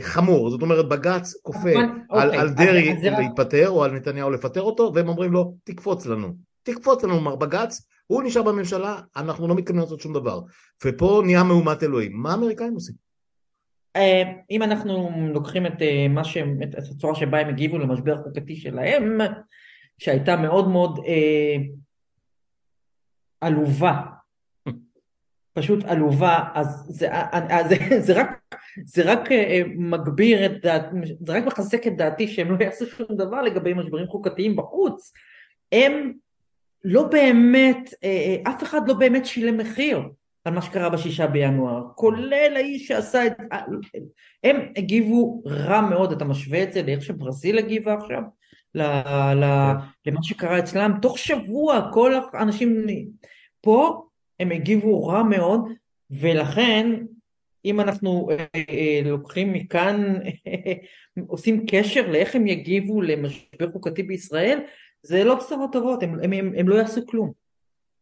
[0.00, 1.70] חמור, זאת אומרת בג"ץ כופה
[2.10, 7.04] על אוקיי, דרעי להתפטר או על נתניהו לפטר אותו והם אומרים לו תקפוץ לנו, תקפוץ
[7.04, 10.40] לנו מר בג"ץ, הוא נשאר בממשלה, אנחנו לא מתכוונים לעשות שום דבר
[10.84, 13.05] ופה נהיה מהומת אלוהים, מה האמריקאים עושים?
[13.96, 18.56] אה, אם אנחנו לוקחים את, אה, מה שהם, את הצורה שבה הם הגיבו למשבר החוקתי
[18.56, 19.18] שלהם,
[19.98, 21.56] שהייתה מאוד מאוד אה,
[23.40, 24.00] עלובה,
[25.52, 28.54] פשוט עלובה, אז זה, אז זה, זה רק,
[28.84, 29.28] זה רק
[29.76, 30.82] מגביר את דעת,
[31.26, 35.12] זה רק מחזק את דעתי שהם לא יעשו שום דבר לגבי משברים חוקתיים בחוץ.
[35.72, 36.12] הם
[36.84, 37.94] לא באמת,
[38.48, 40.00] אף אחד לא באמת שילם מחיר.
[40.46, 43.32] על מה שקרה בשישה בינואר, כולל האיש שעשה את...
[44.44, 48.22] הם הגיבו רע מאוד, אתה משווה את זה לאיך שברזיל הגיבה עכשיו?
[48.74, 48.82] ל,
[49.34, 49.72] ל.
[50.06, 52.86] למה שקרה אצלם, תוך שבוע כל האנשים...
[53.60, 54.06] פה
[54.40, 55.60] הם הגיבו רע מאוד,
[56.10, 56.90] ולכן
[57.64, 60.14] אם אנחנו אה, אה, לוקחים מכאן,
[61.26, 64.60] עושים קשר לאיך הם יגיבו למשבר חוקתי בישראל,
[65.02, 67.45] זה לא בשורות טובות, הם, הם, הם, הם לא יעשו כלום.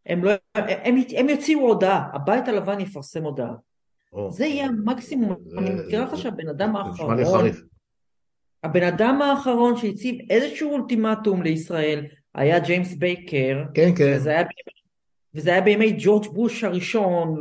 [0.06, 3.54] הם, לא, הם, הם יוציאו הודעה, הבית הלבן יפרסם הודעה.
[4.12, 7.16] או, זה יהיה המקסימום, זה, אני מזכירה לך שהבן אדם האחרון,
[8.64, 14.42] הבן אדם האחרון שהציב איזשהו אולטימטום לישראל היה ג'יימס בייקר, כן כן, וזה היה,
[15.34, 17.36] וזה היה בימי ג'ורג' בוש הראשון,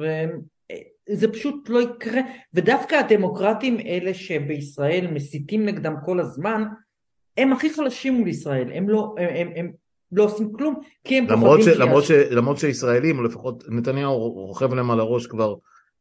[1.09, 2.21] וזה פשוט לא יקרה,
[2.53, 6.63] ודווקא הדמוקרטים אלה שבישראל מסיתים נגדם כל הזמן,
[7.37, 9.71] הם הכי חלשים מול ישראל, הם לא, הם, הם, הם
[10.15, 14.91] לא עושים כלום, כי הם למרות, ש, למרות, ש, למרות שישראלים, לפחות נתניהו רוכב להם
[14.91, 15.55] על הראש כבר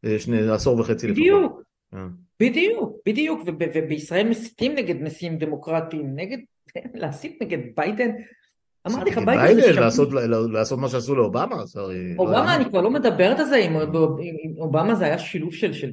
[0.05, 1.23] אה, שני עשור וחצי לפחות.
[1.23, 1.63] בדיוק,
[1.95, 2.07] אה.
[2.41, 6.39] בדיוק, בדיוק, ובישראל מסיתים נגד נשיאים דמוקרטיים, נגד,
[6.95, 8.11] להסית נגד ביידן.
[8.87, 10.09] אמרתי לך, ביידן זה לעשות,
[10.53, 11.63] לעשות מה שעשו לאובמה,
[12.19, 13.77] אובמה, לא אני כבר לא מדברת על זה, עם
[14.59, 15.91] אובמה זה היה שילוב של, של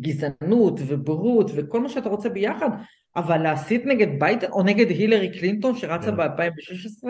[0.00, 2.68] גזענות ובורות וכל מה שאתה רוצה ביחד,
[3.16, 6.10] אבל להסית נגד ביידן או נגד הילרי קלינטון שרצה yeah.
[6.10, 6.16] כן.
[6.16, 7.08] ב-2016,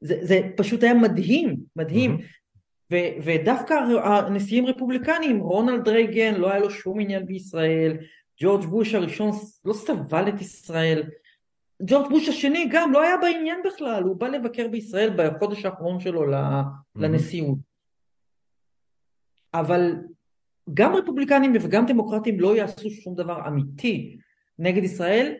[0.00, 2.16] זה, זה פשוט היה מדהים, מדהים.
[2.16, 2.38] Mm-hmm.
[2.92, 7.96] ו- ודווקא הנשיאים רפובליקניים, רונלד רייגן לא היה לו שום עניין בישראל,
[8.40, 9.30] ג'ורג' בוש הראשון
[9.64, 11.02] לא סבל את ישראל,
[11.82, 16.32] ג'ורג' בוש השני גם לא היה בעניין בכלל, הוא בא לבקר בישראל בחודש האחרון שלו
[16.32, 16.66] mm-hmm.
[16.96, 17.58] לנשיאות.
[19.54, 19.94] אבל
[20.74, 24.18] גם רפובליקנים וגם דמוקרטים לא יעשו שום דבר אמיתי
[24.58, 25.34] נגד ישראל,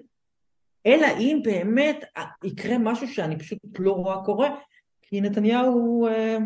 [0.86, 2.04] אלא אם באמת
[2.44, 4.48] יקרה משהו שאני פשוט לא רואה קורה,
[5.02, 6.38] כי נתניהו אה,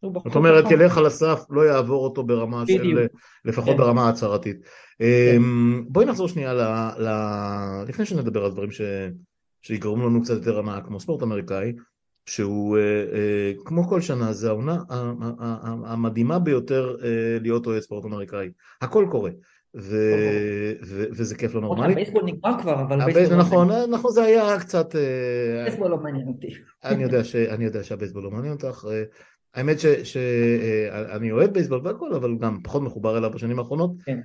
[0.00, 0.22] הוא.
[0.24, 2.82] זאת אומרת, ילך על הסף, לא יעבור אותו ברמה בדיוק.
[2.82, 3.06] של,
[3.44, 3.76] לפחות כן.
[3.76, 4.56] ברמה ההצהרתית.
[4.98, 5.04] כן.
[5.36, 6.60] אמ, בואי נחזור שנייה ל,
[6.98, 7.08] ל...
[7.88, 8.80] לפני שנדבר על דברים ש...
[9.62, 11.72] שיגרמו לנו קצת יותר הנאה, כמו ספורט אמריקאי,
[12.26, 14.78] שהוא אה, אה, כמו כל שנה, זה העונה
[15.84, 16.96] המדהימה ביותר
[17.40, 18.48] להיות אוהד ספורט אמריקאי.
[18.80, 19.30] הכל קורה.
[19.76, 19.96] ו...
[20.82, 21.04] ו...
[21.10, 21.92] וזה כיף לא נורמלי.
[21.92, 24.94] הבייסבול נגמר כבר, אבל הבייסבול לא נכון, נכון, זה היה קצת...
[25.60, 26.54] הבייסבול לא מעניין אותי.
[26.84, 27.36] אני יודע, ש...
[27.36, 28.86] אני יודע שהבייסבול לא מעניין אותך.
[29.54, 30.12] האמת שאני ש...
[30.12, 31.30] ש...
[31.30, 33.90] אוהב בייסבול והכל, אבל גם פחות מחובר אליו בשנים האחרונות.
[34.04, 34.20] כן.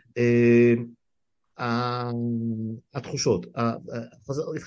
[2.94, 3.46] התחושות,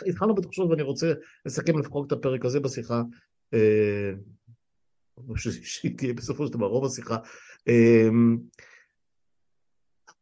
[0.06, 1.12] התחלנו בתחושות ואני רוצה
[1.46, 3.02] לסכם לפחות את הפרק הזה בשיחה,
[5.62, 7.16] שהיא תהיה בסופו של דבר רוב השיחה.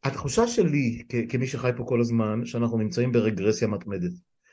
[0.04, 4.12] התחושה שלי כמי שחי פה כל הזמן, שאנחנו נמצאים ברגרסיה מתמדת.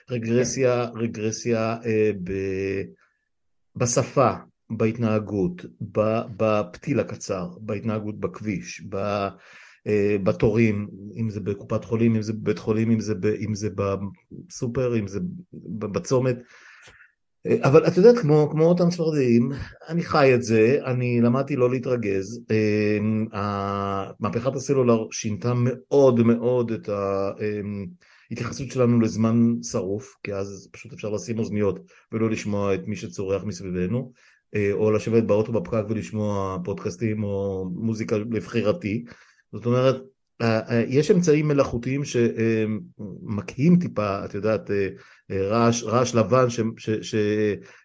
[0.09, 2.31] רגרסיה, רגרסיה אה, ב...
[3.75, 4.33] בשפה,
[4.69, 5.65] בהתנהגות,
[6.37, 8.95] בפתיל הקצר, בהתנהגות בכביש, ב...
[9.87, 13.25] אה, בתורים, אם זה בקופת חולים, אם זה בבית חולים, אם זה, ב...
[13.25, 13.69] אם זה
[14.47, 15.19] בסופר, אם זה
[15.79, 16.37] בצומת.
[17.61, 19.51] אבל את יודעת, כמו, כמו אותם ספרדיים,
[19.89, 22.45] אני חי את זה, אני למדתי לא להתרגז.
[22.51, 23.25] אמ,
[24.19, 31.39] מהפכת הסלולר שינתה מאוד מאוד את ההתייחסות שלנו לזמן שרוף, כי אז פשוט אפשר לשים
[31.39, 31.79] אוזניות
[32.11, 34.11] ולא לשמוע את מי שצורח מסביבנו,
[34.55, 39.03] אה, או לשבת באוטו בפקק ולשמוע פודקאסטים או מוזיקה לבחירתי.
[39.53, 39.95] זאת אומרת,
[40.87, 44.69] יש אמצעים מלאכותיים שמקהים טיפה, את יודעת,
[45.31, 47.15] רעש, רעש לבן ש, ש, ש,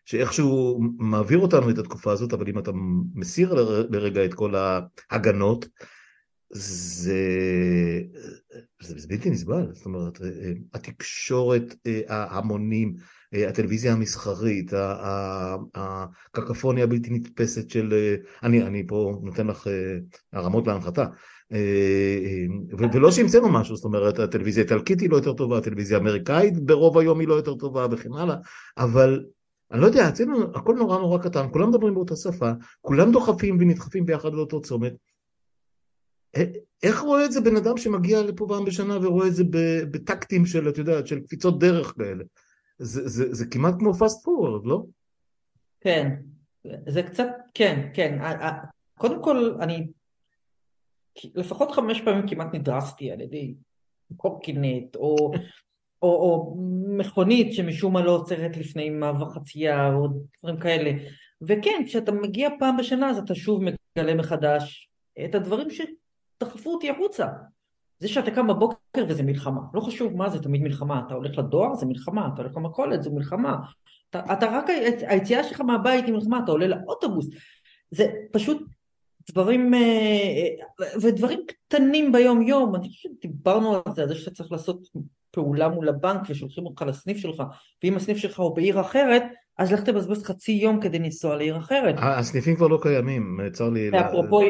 [0.04, 2.70] שאיכשהו מעביר אותנו את התקופה הזאת, אבל אם אתה
[3.14, 3.54] מסיר
[3.90, 5.68] לרגע את כל ההגנות,
[6.50, 7.20] זה,
[8.82, 10.18] זה, זה בלתי נסבל, זאת אומרת,
[10.74, 11.74] התקשורת,
[12.08, 12.94] ההמונים,
[13.32, 14.72] הטלוויזיה המסחרית,
[15.74, 19.66] הקקפוניה הבלתי נתפסת של, אני, אני פה נותן לך
[20.32, 21.04] הרמות להנחתה,
[22.78, 27.20] ולא שהמצאנו משהו, זאת אומרת, הטלוויזיה האיטלקית היא לא יותר טובה, הטלוויזיה האמריקאית ברוב היום
[27.20, 28.36] היא לא יותר טובה וכן הלאה,
[28.78, 29.24] אבל
[29.72, 34.06] אני לא יודע, אצלנו הכל נורא נורא קטן, כולם מדברים באותה שפה, כולם דוחפים ונדחפים
[34.06, 34.92] ביחד לאותו צומת.
[36.82, 39.44] איך רואה את זה בן אדם שמגיע לפה פעם בשנה ורואה את זה
[39.90, 42.24] בטקטים של, את יודעת, של קפיצות דרך כאלה?
[42.78, 44.84] זה, זה, זה כמעט כמו פאסט פורוורד, לא?
[45.80, 46.14] כן,
[46.88, 48.18] זה קצת, כן, כן.
[48.98, 49.86] קודם כל, אני
[51.34, 53.54] לפחות חמש פעמים כמעט נדרסתי על ידי
[54.16, 55.32] קורקינט, או,
[56.02, 56.56] או, או
[56.98, 60.08] מכונית שמשום מה לא עוצרת לפני מעבר חצייה, או
[60.42, 60.90] דברים כאלה.
[61.42, 64.88] וכן, כשאתה מגיע פעם בשנה, אז אתה שוב מגלה מחדש
[65.24, 67.26] את הדברים שדחפו אותי החוצה.
[67.98, 71.74] זה שאתה קם בבוקר וזה מלחמה, לא חשוב מה זה תמיד מלחמה, אתה הולך לדואר
[71.74, 73.56] זה מלחמה, אתה הולך למכולת זה מלחמה,
[74.10, 74.64] אתה, אתה רק,
[75.08, 77.26] היציאה שלך מהבית היא מלחמה, אתה עולה לאוטובוס,
[77.90, 78.62] זה פשוט
[79.30, 80.48] דברים, אה,
[81.02, 84.88] ודברים קטנים ביום יום, אני חושבת שדיברנו על זה, על זה שאתה צריך לעשות
[85.30, 87.42] פעולה מול הבנק ושולחים אותך לסניף שלך,
[87.84, 89.22] ואם הסניף שלך הוא בעיר אחרת,
[89.58, 91.94] אז לך תבזבז חצי יום כדי לנסוע לעיר אחרת.
[91.98, 93.90] הסניפים כבר לא קיימים, צר לי.
[93.90, 94.40] ואפרופו...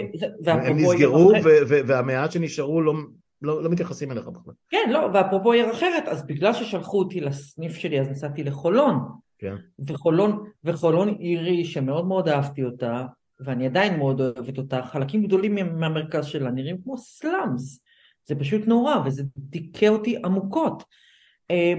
[0.47, 1.33] הם נסגרו
[1.67, 2.95] והמעט שנשארו לא...
[3.43, 4.55] לא, לא מתייחסים אליך בכלל.
[4.71, 8.99] כן, לא, ואפרופו עיר אחרת, אז בגלל ששלחו אותי לסניף שלי, אז נסעתי לחולון.
[9.39, 9.55] כן.
[9.89, 13.05] וחולון, וחולון עירי שמאוד מאוד אהבתי אותה,
[13.41, 17.81] ואני עדיין מאוד אוהבת אותה, חלקים גדולים מהמרכז שלה נראים כמו סלאמס.
[18.27, 20.83] זה פשוט נורא, וזה דיכא אותי עמוקות.
[21.51, 21.75] אה,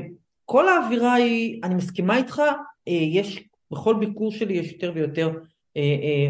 [0.46, 2.42] כל האווירה היא, אני מסכימה איתך,
[2.88, 5.32] אה, יש, בכל ביקור שלי יש יותר ויותר
[5.78, 6.28] אה,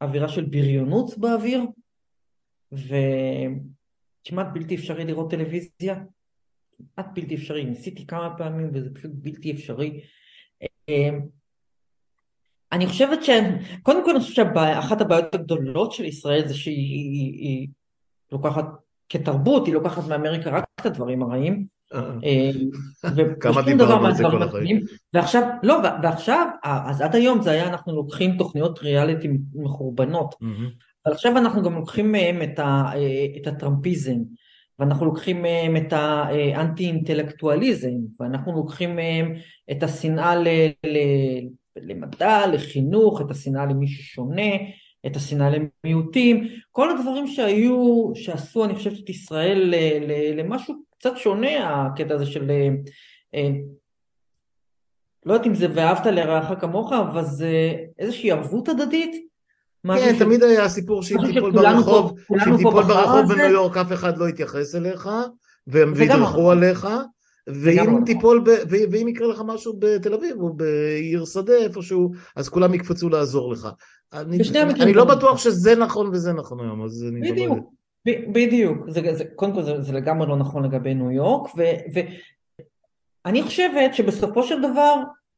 [0.00, 1.62] אווירה של בריונות באוויר,
[2.72, 2.94] ו...
[4.24, 6.04] כמעט בלתי אפשרי לראות טלוויזיה,
[6.94, 10.00] כמעט בלתי אפשרי, ניסיתי כמה פעמים וזה פשוט בלתי אפשרי.
[12.72, 13.30] אני חושבת ש...
[13.82, 17.68] קודם כל אני חושבת שאחת הבעיות הגדולות של ישראל זה שהיא היא
[18.32, 18.66] לוקחת
[19.08, 21.66] כתרבות, היא לוקחת מאמריקה רק את הדברים הרעים.
[21.94, 22.50] אה, אה.
[23.18, 24.80] אמ, כמה דיברנו על זה כל החיים.
[25.14, 30.34] ועכשיו, לא, ועכשיו, אז עד היום זה היה, אנחנו לוקחים תוכניות ריאליטי מחורבנות.
[31.06, 32.90] אבל עכשיו אנחנו גם לוקחים מהם את, ה,
[33.42, 34.16] את הטראמפיזם,
[34.78, 39.34] ואנחנו לוקחים מהם את האנטי אינטלקטואליזם, ואנחנו לוקחים מהם
[39.70, 40.48] את השנאה ל,
[40.86, 40.98] ל,
[41.76, 44.52] למדע, לחינוך, את השנאה למי ששונה,
[45.06, 49.74] את השנאה למיעוטים, כל הדברים שהיו, שעשו אני חושבת את ישראל
[50.36, 52.50] למשהו קצת שונה, הקטע הזה של
[53.34, 53.48] אה,
[55.26, 59.32] לא יודעת אם זה ואהבת לרעך כמוך, אבל זה איזושהי ערבות הדדית?
[59.86, 64.28] כן, תמיד היה סיפור שאם תיפול ברחוב, שאם תיפול ברחוב בניו יורק אף אחד לא
[64.28, 65.08] יתייחס אליך,
[65.66, 66.58] והם וידרכו נכון.
[66.58, 66.88] עליך,
[67.46, 73.08] ואם תיפול, ואם יקרה לך משהו בתל אביב או בעיר שדה איפשהו, אז כולם יקפצו
[73.08, 73.68] לעזור לך.
[74.12, 77.20] אני לא בטוח שזה נכון וזה נכון היום, אז אני...
[77.20, 77.58] לא בדיוק,
[78.32, 78.78] בדיוק.
[79.36, 81.50] קודם כל זה לגמרי לא נכון לגבי ניו יורק,
[83.24, 84.94] ואני חושבת שבסופו של דבר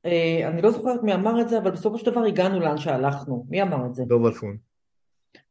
[0.06, 3.46] אה, אני לא זוכרת מי אמר את זה, אבל בסופו של דבר הגענו לאן שהלכנו.
[3.48, 4.04] מי אמר את זה?
[4.04, 4.56] דוב אלפון.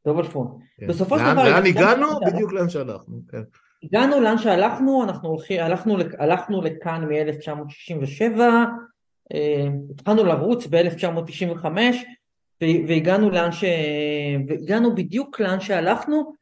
[0.05, 0.59] דוב אלפון.
[0.77, 0.87] כן.
[0.87, 1.49] בסופו של דבר...
[1.49, 2.07] לאן הגענו?
[2.25, 3.41] בדיוק לאן שהלכנו, כן.
[3.83, 8.39] הגענו לאן שהלכנו, אנחנו הולכים, הלכנו, הלכנו לכאן מ-1967,
[9.33, 11.65] אה, התחלנו לרוץ ב-1995
[12.61, 13.63] והגענו לאן ש...
[14.47, 16.33] והגענו בדיוק לאן שהלכנו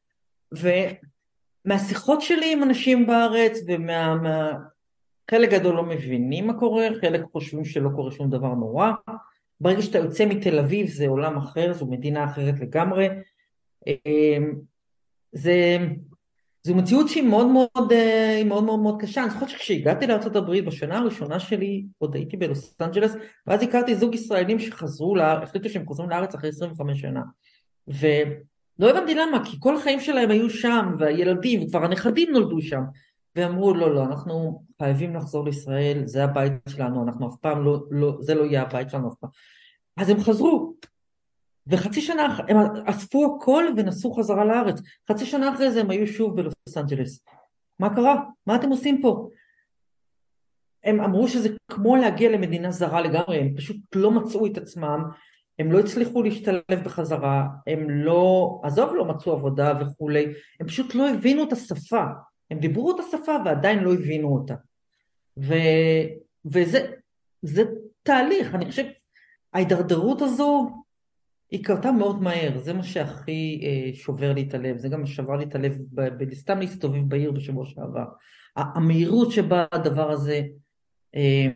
[1.66, 4.16] ומהשיחות שלי עם אנשים בארץ ומה...
[4.16, 4.52] מה...
[5.32, 8.92] חלק גדול לא מבינים מה קורה, חלק חושבים שלא קורה שום דבר נורא.
[9.62, 13.08] ברגע שאתה יוצא מתל אביב זה עולם אחר, זו מדינה אחרת לגמרי.
[13.88, 14.54] אמ,
[15.32, 15.78] זה,
[16.64, 19.24] זו מציאות שהיא מאוד מאוד, אה, מאוד מאוד מאוד קשה.
[19.24, 23.16] אני זוכרת שכשהגעתי לארה"ב בשנה הראשונה שלי, עוד הייתי בלוס אנג'לס,
[23.48, 27.22] ואז הכרתי זוג ישראלים שחזרו, החליטו שהם חוזרים לארץ אחרי 25 שנה.
[27.88, 32.82] ולא הבנתי למה, כי כל החיים שלהם היו שם, והילדים, וכבר הנכדים נולדו שם.
[33.36, 38.18] ואמרו לא לא אנחנו חייבים לחזור לישראל זה הבית שלנו אנחנו אף פעם לא, לא
[38.20, 39.30] זה לא יהיה הבית שלנו אף פעם
[39.98, 40.74] אז הם חזרו
[41.68, 44.82] וחצי שנה הם אספו הכל ונסעו חזרה לארץ
[45.12, 47.26] חצי שנה אחרי זה הם היו שוב בלוס אנג'לס
[47.80, 48.24] מה קרה?
[48.48, 49.30] מה אתם עושים פה?
[50.84, 55.04] הם אמרו שזה כמו להגיע למדינה זרה לגמרי הם פשוט לא מצאו את עצמם
[55.62, 61.10] הם לא הצליחו להשתלב בחזרה, הם לא, עזוב לא מצאו עבודה וכולי, הם פשוט לא
[61.10, 62.04] הבינו את השפה,
[62.52, 64.56] הם דיברו את השפה ועדיין לא הבינו אותה.
[65.38, 65.54] ו,
[66.46, 67.64] וזה
[68.04, 68.84] תהליך, אני חושב,
[69.54, 70.70] ההידרדרות הזו
[71.52, 75.36] היא קרתה מאוד מהר, זה מה שהכי אה, שובר לי את הלב, זה גם שבר
[75.36, 75.78] לי את הלב
[76.34, 78.06] סתם להסתובב בעיר בשבוע שעבר.
[78.56, 80.42] המהירות שבה הדבר הזה
[81.16, 81.48] אה,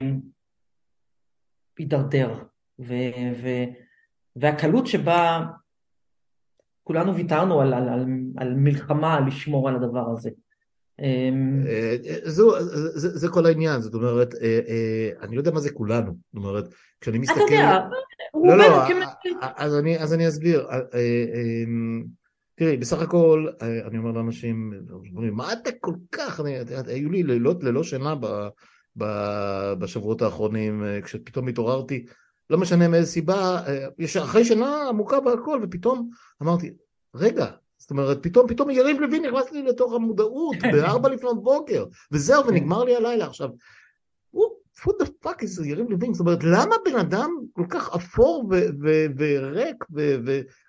[1.78, 2.44] הידרדר,
[2.80, 2.94] ו,
[3.42, 3.48] ו,
[4.36, 5.46] והקלות שבה
[6.84, 8.06] כולנו ויתרנו על, על, על,
[8.38, 10.30] על מלחמה לשמור על הדבר הזה.
[11.00, 12.52] אמ, אה, זו,
[12.94, 16.44] זה, זה כל העניין, זאת אומרת, אה, אה, אני לא יודע מה זה כולנו, זאת
[16.44, 16.70] אומרת,
[17.02, 17.42] כשאני מסתכל...
[17.42, 17.80] אתה יודע,
[18.44, 18.84] לא, לא,
[19.56, 20.68] אז אני, אז אני אסביר.
[20.94, 22.04] אמ,
[22.56, 24.74] תראי, בסך הכל, אני אומר לאנשים,
[25.14, 26.42] מה אתה כל כך,
[26.88, 28.14] היו לי לילות ללא שינה
[29.80, 32.06] בשבועות האחרונים, כשפתאום התעוררתי,
[32.50, 33.62] לא משנה מאיזה סיבה,
[34.24, 36.10] אחרי שינה עמוקה והכל, ופתאום
[36.42, 36.74] אמרתי,
[37.16, 37.46] רגע,
[37.86, 42.48] זאת אומרת, פתאום, פתאום יריב לוין נכנס לי לתוך המודעות בארבע לפנות בוקר, וזהו.
[42.48, 43.50] ונגמר לי הלילה עכשיו.
[44.80, 46.14] what the fuck is יריב לוין?
[46.14, 48.50] זאת אומרת, למה בן אדם כל כך אפור
[49.18, 49.84] וריק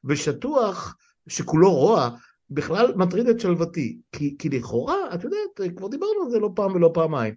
[0.04, 0.96] ושטוח,
[1.28, 2.10] שכולו רוע,
[2.50, 3.98] בכלל מטריד את שלוותי?
[4.12, 7.34] כי, כי לכאורה, את יודעת, כבר דיברנו על זה לא פעם ולא פעמיים.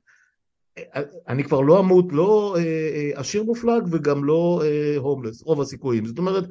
[1.27, 4.63] אני כבר לא אמות, לא אה, אה, עשיר מופלג וגם לא
[4.97, 6.05] הומלס, רוב הסיכויים.
[6.05, 6.43] זאת אומרת,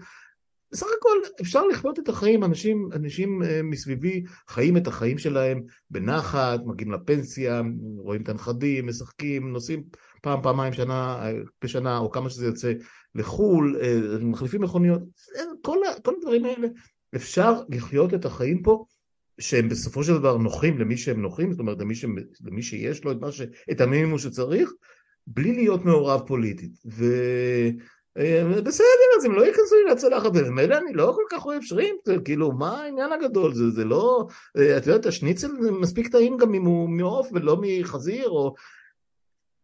[0.73, 6.61] בסך הכל אפשר לחיות את החיים, אנשים, אנשים אה, מסביבי חיים את החיים שלהם בנחת,
[6.67, 7.63] מגיעים לפנסיה,
[7.99, 9.83] רואים את הנכדים, משחקים, נוסעים
[10.23, 11.33] פעם, פעמיים שנה, אה,
[11.65, 12.73] בשנה, או כמה שזה יוצא
[13.15, 15.03] לחו"ל, אה, מחליפים מכוניות,
[15.63, 16.69] כל, כל הדברים האלה,
[17.15, 18.85] אפשר לחיות את החיים פה
[19.41, 22.05] שהם בסופו של דבר נוחים למי שהם נוחים, זאת אומרת למי, ש...
[22.45, 23.43] למי שיש לו את, ש...
[23.71, 24.73] את המינימום שצריך,
[25.27, 26.73] בלי להיות מעורב פוליטית.
[26.87, 27.05] ו...
[28.19, 28.87] אה, בסדר,
[29.19, 32.83] אז הם לא ייכנסו לי לצלחת, ומילא אני לא כל כך אוהב שרימפ, כאילו, מה
[32.83, 33.55] העניין הגדול?
[33.55, 34.27] זה, זה לא,
[34.59, 38.55] אה, את יודעת, השניצל זה מספיק טעים גם אם הוא מעוף ולא מחזיר, או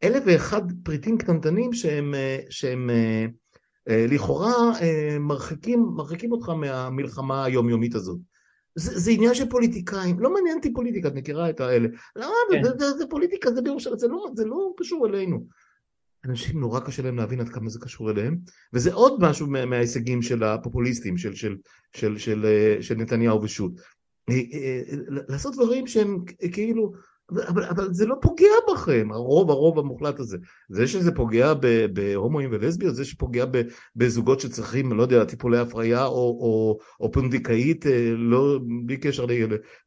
[0.04, 2.90] אלף ואחד פריטים קטנטנים שהם, אה, שהם
[3.86, 4.52] לכאורה
[5.20, 8.18] מרחיקים, מרחיקים אותך מהמלחמה היומיומית הזאת.
[8.74, 11.88] זה, זה עניין של פוליטיקאים, לא מעניין אותי פוליטיקה, את מכירה את האלה.
[12.16, 12.64] לא, כן.
[12.64, 15.46] זה, זה, זה פוליטיקה, זה בירושלים, זה, לא, זה לא קשור אלינו.
[16.24, 18.36] אנשים נורא קשה להם להבין עד כמה זה קשור אליהם,
[18.72, 21.56] וזה עוד משהו מההישגים של הפופוליסטים, של, של,
[21.96, 23.80] של, של, אה, של נתניהו ושות'.
[24.30, 24.82] אה, אה,
[25.28, 26.18] לעשות דברים שהם
[26.52, 26.92] כאילו,
[27.48, 30.38] אבל, אבל זה לא פוגע בכם, הרוב הרוב המוחלט הזה.
[30.68, 31.52] זה שזה פוגע
[31.92, 33.44] בהומואים ולסביות, זה שפוגע
[33.96, 37.84] בזוגות שצריכים, לא יודע, טיפולי הפריה או, או, או פונדקאית,
[38.16, 39.26] לא, בלי קשר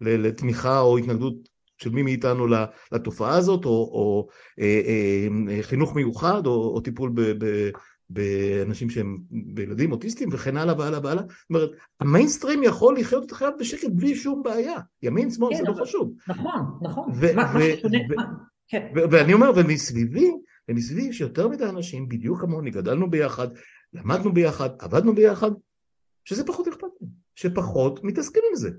[0.02, 2.48] לתמיכה או התנגדות של מי מאיתנו
[2.92, 4.28] לתופעה הזאת, או, או
[4.60, 7.70] אה, אה, חינוך מיוחד, או, או טיפול ב, ב,
[8.10, 11.24] באנשים שהם, בילדים אוטיסטים וכן הלאה והלאה והלאה.
[11.24, 11.70] זאת אומרת,
[12.00, 14.78] המיינסטרים יכול לחיות את החייו בשקט בלי שום בעיה.
[15.04, 16.14] ימין, שמאל, כן, זה לא חשוב.
[16.28, 17.12] נכון, נכון.
[17.16, 18.22] ו- מה, ו- ששונה, ו-
[18.68, 18.88] כן.
[18.96, 20.32] ו- ואני אומר, ומסביבי,
[20.70, 23.48] ומסביבי יש יותר מדי אנשים, בדיוק כמוני, גדלנו ביחד,
[23.94, 25.52] למדנו ביחד, עבדנו ביחד,
[26.26, 28.70] שזה פחות אכפת להם, שפחות מתעסקים עם זה.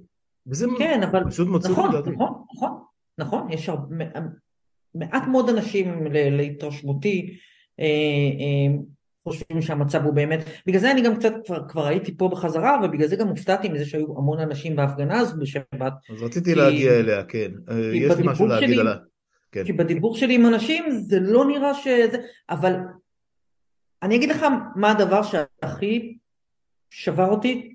[0.46, 1.24] וזה כן, אבל...
[1.30, 2.10] פשוט מצאו נכון, לדעתי.
[2.10, 2.70] נכון, נכון,
[3.18, 4.04] נכון, יש הרבה,
[4.94, 7.38] מעט מאוד אנשים להתרשמותי
[7.80, 8.78] אה, אה,
[9.24, 13.08] חושבים שהמצב הוא באמת, בגלל זה אני גם קצת כבר, כבר הייתי פה בחזרה ובגלל
[13.08, 15.92] זה גם הופתעתי מזה שהיו המון אנשים בהפגנה הזו בשבת.
[16.10, 18.94] אז רציתי כי, להגיע אליה, כן, אה, יש לי משהו להגיד שלי, עליה.
[19.52, 19.64] כן.
[19.64, 22.18] כי בדיבור שלי עם אנשים זה לא נראה שזה,
[22.50, 22.74] אבל
[24.02, 24.46] אני אגיד לך
[24.76, 26.18] מה הדבר שהכי
[26.90, 27.74] שבר אותי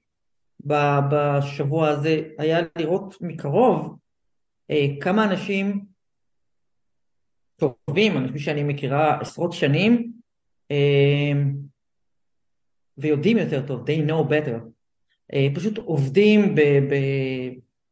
[1.10, 3.98] בשבוע הזה היה לראות מקרוב
[5.02, 5.86] כמה אנשים
[7.56, 10.12] טובים, אנשים שאני מכירה עשרות שנים,
[10.72, 11.32] אה,
[12.98, 14.60] ויודעים יותר טוב, they know better,
[15.34, 16.96] אה, פשוט עובדים ב, ב,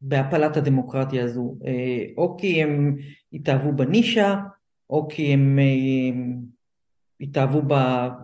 [0.01, 1.57] בהפלת הדמוקרטיה הזו,
[2.17, 2.97] או כי הם
[3.33, 4.35] התאהבו בנישה,
[4.89, 5.59] או כי הם
[7.21, 7.61] התאהבו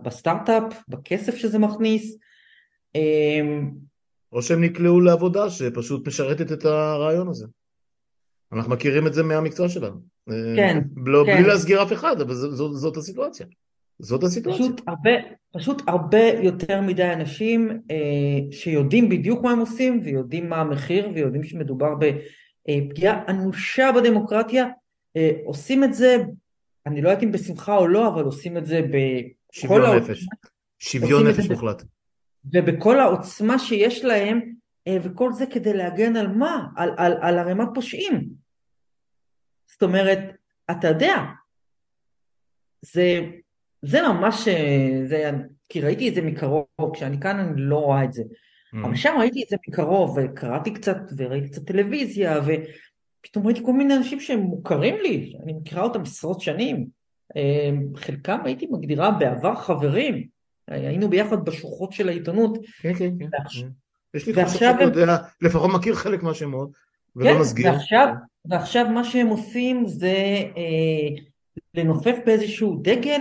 [0.02, 2.18] בסטארט-אפ, בכסף שזה מכניס,
[4.32, 7.46] או שהם נקלעו לעבודה שפשוט משרתת את הרעיון הזה.
[8.52, 9.96] אנחנו מכירים את זה מהמקצוע שלנו.
[10.56, 10.78] כן.
[10.96, 11.36] לא, כן.
[11.36, 13.46] בלי להסגיר אף אחד, אבל זאת, זאת הסיטואציה.
[13.98, 14.64] זאת הסיטואציה.
[14.66, 15.10] פשוט הרבה,
[15.52, 17.96] פשוט הרבה יותר מדי אנשים אה,
[18.50, 24.66] שיודעים בדיוק מה הם עושים ויודעים מה המחיר ויודעים שמדובר בפגיעה אנושה בדמוקרטיה,
[25.16, 26.16] אה, עושים את זה,
[26.86, 29.96] אני לא יודעת אם בשמחה או לא, אבל עושים את זה בכל...
[29.96, 30.26] נפש.
[30.78, 31.82] שוויון נפש מוחלט.
[32.52, 34.40] ובכל העוצמה שיש להם,
[34.88, 36.66] אה, וכל זה כדי להגן על מה?
[36.76, 38.37] על, על, על ערימת פושעים.
[39.78, 40.18] זאת אומרת,
[40.70, 41.16] אתה יודע,
[42.82, 43.20] זה,
[43.82, 45.30] זה ממש, אה, זה,
[45.68, 48.22] כי ראיתי את זה מקרוב, כשאני כאן אני לא רואה את זה.
[48.22, 48.86] Mm.
[48.86, 53.96] אבל שם ראיתי את זה מקרוב, וקראתי קצת, וראיתי קצת טלוויזיה, ופתאום ראיתי כל מיני
[53.96, 56.86] אנשים שהם מוכרים לי, אני מכירה אותם עשרות שנים.
[57.36, 60.26] אה, חלקם הייתי מגדירה בעבר חברים,
[60.68, 62.58] היינו ביחד בשוחות של העיתונות.
[62.80, 63.68] כן, כן, כן.
[64.14, 66.70] יש לי חושב שאתה יודע, לפחות מכיר חלק מהשמות,
[67.16, 67.72] ולא כן, מסגיר.
[67.72, 68.08] ועכשיו,
[68.48, 70.16] ועכשיו מה שהם עושים זה
[70.56, 71.22] אה,
[71.74, 73.20] לנופף באיזשהו דגל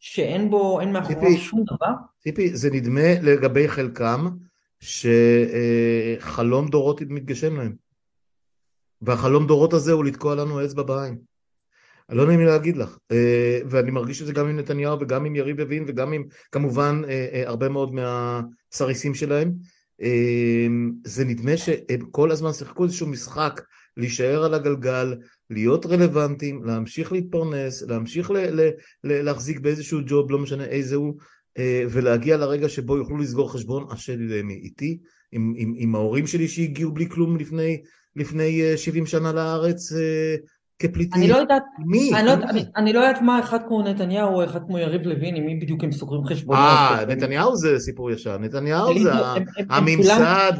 [0.00, 1.92] שאין בו, אין מאחוריו שום דבר.
[2.18, 4.28] ציפי, זה נדמה לגבי חלקם
[4.80, 7.72] שחלום דורות מתגשם להם.
[9.02, 11.18] והחלום דורות הזה הוא לתקוע לנו אצבע בעין.
[12.08, 15.36] לא נעים לי להגיד לך, אה, ואני מרגיש את זה גם עם נתניהו וגם עם
[15.36, 19.52] יריב לוין וגם עם כמובן אה, אה, הרבה מאוד מהסריסים שלהם.
[21.04, 23.60] זה נדמה שהם כל הזמן שיחקו איזשהו משחק
[23.96, 25.14] להישאר על הגלגל,
[25.50, 28.70] להיות רלוונטיים, להמשיך להתפרנס, להמשיך ל- ל-
[29.04, 31.14] ל- להחזיק באיזשהו ג'וב, לא משנה איזה הוא,
[31.90, 34.98] ולהגיע לרגע שבו יוכלו לסגור חשבון, השלי להם איתי,
[35.32, 37.82] עם, עם, עם ההורים שלי שהגיעו בלי כלום לפני,
[38.16, 39.92] לפני 70 שנה לארץ,
[40.78, 41.22] כפליטים.
[41.22, 42.10] אני לא יודעת, מי?
[42.14, 45.36] אני לא, אני, אני לא יודעת מה אחד כמו נתניהו או אחד כמו יריב לוין,
[45.36, 46.62] עם מי בדיוק הם סוגרים חשבונות.
[46.62, 49.10] אה, נתניהו זה סיפור ישן, נתניהו זה
[49.70, 50.52] הממסד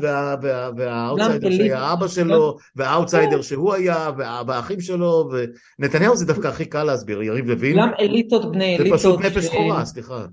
[0.76, 3.42] והאאוטסיידר שהיה אבא שלו, והאאוטסיידר כן.
[3.42, 4.10] שהוא היה,
[4.46, 5.30] והאחים שלו,
[5.78, 7.72] ונתניהו זה דווקא הכי קל להסביר, יריב לוין.
[7.72, 9.00] כולם אליטות בני אליטות.
[9.00, 10.24] זה פשוט נפש שחורה, סליחה.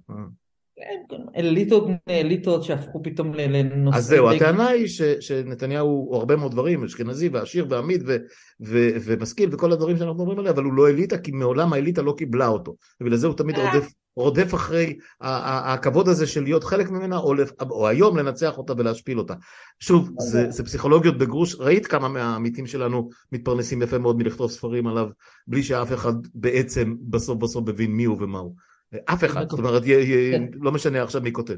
[0.80, 0.86] אה.
[1.10, 3.98] כן, כן, אליטות אליטות שהפכו פתאום לנושא...
[3.98, 8.18] אז זהו, הטענה היא ש, שנתניהו הוא הרבה מאוד דברים, אשכנזי ועשיר ועמיד ו,
[8.66, 12.14] ו, ומשכיל וכל הדברים שאנחנו מדברים עליהם, אבל הוא לא אליטה כי מעולם האליטה לא
[12.18, 13.72] קיבלה אותו, ובגלל זה הוא תמיד אה.
[13.72, 17.34] רודף, רודף אחרי הכבוד הזה של להיות חלק ממנה, או,
[17.70, 19.34] או היום לנצח אותה ולהשפיל אותה.
[19.80, 25.08] שוב, זה, זה פסיכולוגיות בגרוש, ראית כמה מהעמיתים שלנו מתפרנסים יפה מאוד מלכתוב ספרים עליו,
[25.48, 28.69] בלי שאף אחד בעצם בסוף בסוף מבין מי הוא ומה הוא.
[29.06, 30.44] אף אחד, זאת אומרת, כן.
[30.54, 31.56] לא משנה עכשיו מי כותב.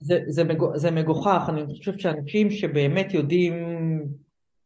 [0.00, 0.42] זה, זה,
[0.74, 3.54] זה מגוחך, אני חושב שאנשים שבאמת יודעים,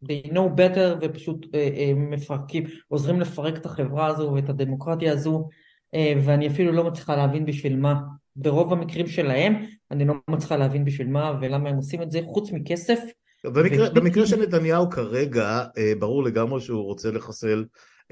[0.05, 5.49] they know better ופשוט אה, אה, מפרקים, עוזרים לפרק את החברה הזו ואת הדמוקרטיה הזו,
[5.95, 8.01] אה, ואני אפילו לא מצליחה להבין בשביל מה.
[8.37, 9.55] ברוב המקרים שלהם,
[9.91, 12.99] אני לא מצליחה להבין בשביל מה ולמה הם עושים את זה, חוץ מכסף.
[13.45, 15.65] במקרה, במקרה של נתניהו כרגע,
[15.99, 17.65] ברור לגמרי שהוא רוצה לחסל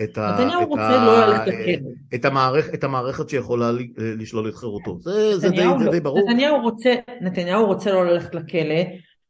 [0.02, 1.52] את, ה, את, ה, לא
[2.14, 4.98] את, המערכ, את המערכת שיכולה לשלול את חירותו.
[5.00, 6.30] זה, זה, די, זה לא, די ברור.
[6.30, 8.82] נתניהו רוצה, נתניהו רוצה לא ללכת לכלא,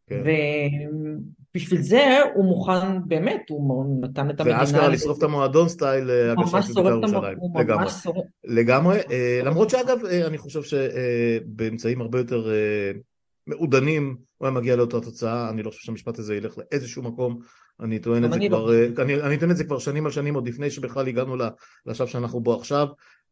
[0.06, 0.22] כן.
[1.54, 4.60] ובשביל זה הוא מוכן, באמת, הוא נתן את המדינה...
[4.60, 7.38] ואשכרה לשרוף את המועדון סטייל אה, הגשת בבית"ר ירושלים.
[7.58, 7.86] לגמרי.
[8.44, 8.98] לגמרי.
[9.10, 12.50] אה, למרות שאגב, אני חושב שבאמצעים הרבה יותר
[13.46, 17.38] מעודנים הוא היה מגיע לאותה תוצאה, אני לא חושב שהמשפט הזה ילך לאיזשהו מקום,
[17.80, 18.48] אני טוען את זה לא.
[18.48, 19.02] כבר, לא.
[19.02, 21.36] אני, אני טוען את זה כבר שנים על שנים, עוד לפני שבכלל הגענו
[21.86, 22.88] לשלב שאנחנו בו עכשיו,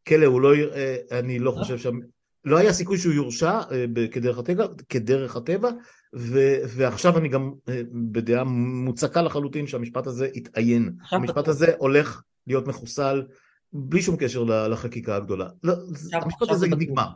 [0.08, 1.98] כלא הוא לא יראה, אני לא חושב שם,
[2.44, 5.70] לא היה סיכוי שהוא יורשע אה, כדרך הטבע, כדרך הטבע
[6.16, 12.68] ו, ועכשיו אני גם אה, בדעה מוצקה לחלוטין שהמשפט הזה יתעיין, המשפט הזה הולך להיות
[12.68, 13.22] מחוסל
[13.72, 15.74] בלי שום קשר לחקיקה הגדולה, לא,
[16.12, 17.08] המשפט הזה נגמר.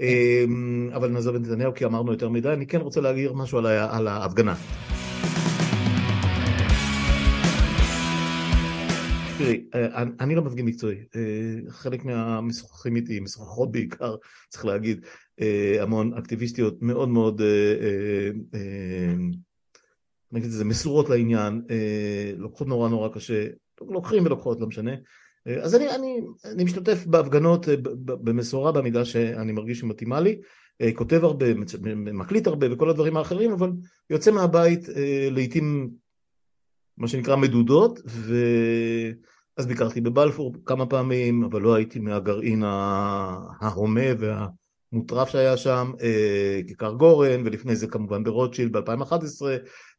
[0.00, 4.08] אמ, אבל נעזוב את נתניהו כי אמרנו יותר מדי, אני כן רוצה להגיד משהו על
[4.08, 4.54] ההפגנה.
[9.38, 14.16] תראי, אה, אני לא מפגין מקצועי, אה, חלק מהמשוחחים איתי, משוחחות בעיקר,
[14.48, 15.06] צריך להגיד,
[15.40, 17.42] אה, המון אקטיביסטיות מאוד מאוד,
[20.32, 21.62] נגיד את זה, מסורות לעניין,
[22.36, 23.46] לוקחות נורא נורא קשה,
[23.80, 24.92] לוקחים ולוקחות, לא משנה.
[25.62, 27.68] אז אני, אני, אני משתתף בהפגנות
[28.04, 30.40] במשורה במידה שאני מרגיש שמתאימה לי,
[30.94, 31.46] כותב הרבה,
[31.96, 33.70] מקליט הרבה וכל הדברים האחרים, אבל
[34.10, 34.88] יוצא מהבית
[35.30, 35.90] לעיתים
[36.98, 42.62] מה שנקרא מדודות, ואז ביקרתי בבלפור כמה פעמים, אבל לא הייתי מהגרעין
[43.60, 49.42] ההומה והמוטרף שהיה שם, אה, כיכר גורן, ולפני זה כמובן ברוטשילד ב-2011,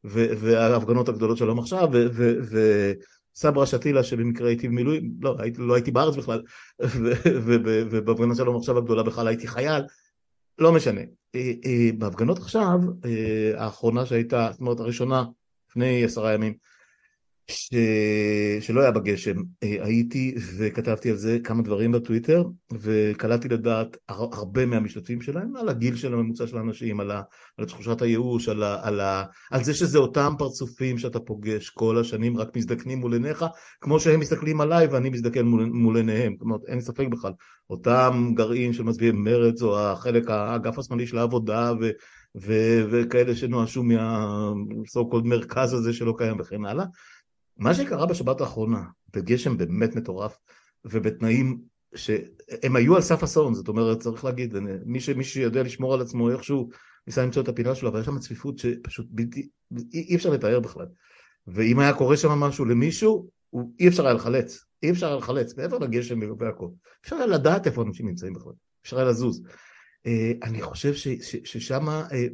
[0.04, 1.89] וההפגנות הגדולות שלום עכשיו,
[3.34, 6.41] וסברה שתילה שבמקרה הייתי במילואים, לא, הייתי, לא הייתי בארץ בכלל,
[7.91, 9.84] ובהפגנה שלום עכשיו הגדולה בכלל הייתי חייל,
[10.60, 11.02] לא משנה.
[11.36, 12.80] אה, אה, בהפגנות עכשיו,
[13.56, 15.26] האחרונה שהייתה, זאת אומרת הראשונה,
[15.70, 16.54] לפני עשרה ימים,
[17.52, 17.74] ש...
[18.62, 22.43] שלא היה בגשם, אה, הייתי וכתבתי על זה כמה דברים בטוויטר
[22.82, 27.22] וקלטתי לדעת הרבה מהמשתתפים שלהם על הגיל של הממוצע של האנשים, על, ה...
[27.58, 28.88] על תחושת הייאוש, על, ה...
[28.88, 29.24] על, ה...
[29.52, 33.45] על זה שזה אותם פרצופים שאתה פוגש כל השנים רק מזדקנים מול עיניך
[33.82, 37.32] כמו שהם מסתכלים עליי ואני מזדקן מול, מול עיניהם, זאת אומרת אין ספק בכלל,
[37.70, 41.89] אותם גרעין של מצביעי מרץ או החלק, האגף השמאלי של העבודה ו...
[42.41, 42.54] ו...
[42.91, 46.86] וכאלה שנואשו מה-so called מרכז הזה שלא קיים וכן הלאה
[47.58, 48.84] מה שקרה בשבת האחרונה,
[49.14, 50.38] בגשם באמת מטורף,
[50.86, 51.62] ובתנאים
[51.95, 54.55] שהם היו על סף אסון, זאת אומרת, צריך להגיד,
[54.86, 56.70] מי, ש, מי שיודע לשמור על עצמו איכשהו
[57.08, 59.47] ניסה למצוא את הפינה שלו, אבל יש שם צפיפות שפשוט בלתי,
[59.93, 60.86] אי, אפשר לתאר בכלל.
[61.47, 65.58] ואם היה קורה שם משהו למישהו, הוא, אי אפשר היה לחלץ, אי אפשר היה לחלץ,
[65.58, 66.68] מעבר לגשם והכל.
[67.03, 68.51] אפשר היה לדעת איפה אנשים נמצאים בכלל,
[68.84, 69.43] אפשר היה לזוז.
[70.05, 72.28] אה, אני חושב ששם, אה,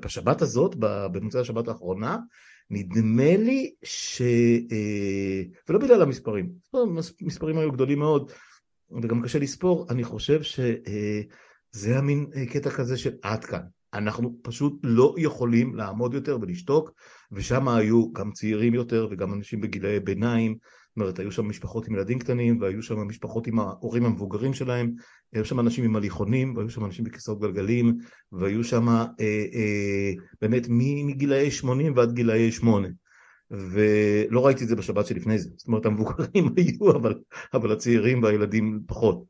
[0.00, 2.18] בשבת הזאת, במוצאי השבת האחרונה,
[2.70, 4.22] נדמה לי ש...
[4.72, 6.50] אה, ולא בגלל המספרים,
[7.20, 8.30] המספרים היו גדולים מאוד,
[9.02, 13.62] וגם קשה לספור, אני חושב שזה המין קטע כזה של עד כאן.
[13.94, 16.90] אנחנו פשוט לא יכולים לעמוד יותר ולשתוק,
[17.32, 20.56] ושם היו גם צעירים יותר וגם אנשים בגילאי ביניים,
[20.94, 24.92] זאת אומרת, היו שם משפחות עם ילדים קטנים, והיו שם משפחות עם ההורים המבוגרים שלהם,
[25.32, 27.96] היו שם אנשים עם הליכונים, והיו שם אנשים בכיסאות גלגלים,
[28.32, 32.88] והיו שם אה, אה, באמת מגילאי 80 ועד גילאי 8.
[33.50, 37.14] ולא ראיתי את זה בשבת שלפני זה, זאת אומרת המבוגרים היו, אבל,
[37.54, 39.24] אבל הצעירים והילדים פחות.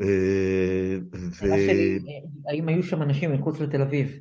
[0.00, 1.42] אה, ו...
[1.42, 1.98] שלי,
[2.48, 4.18] האם היו שם אנשים מחוץ לתל אביב?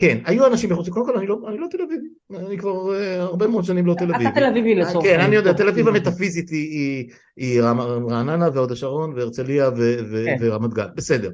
[0.00, 2.06] כן, היו אנשים מחוץ, קודם כל אני לא, אני לא תל אביבי,
[2.46, 4.30] אני כבר uh, הרבה מאוד שנים לא תל אביבי.
[4.30, 5.06] אתה תל אביבי לצורך.
[5.06, 7.62] כן, אני יודע, תל אביב המטאפיזית היא, היא, היא
[8.10, 10.36] רעננה והוד השרון והרצליה ו, ו, כן.
[10.40, 11.30] ורמת גן, בסדר.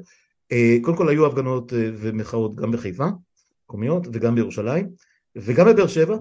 [0.53, 3.07] Uh, קודם כל היו הפגנות ומחאות גם בחיפה,
[3.65, 4.89] מקומיות, וגם בירושלים,
[5.35, 6.17] וגם בבאר שבע,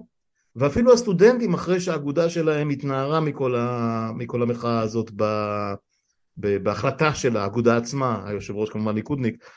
[0.57, 5.25] ואפילו הסטודנטים אחרי שהאגודה שלהם התנערה מכל, ה, מכל המחאה הזאת ב,
[6.37, 9.49] ב, בהחלטה של האגודה עצמה, היושב ראש כמובן ליכודניק, אה,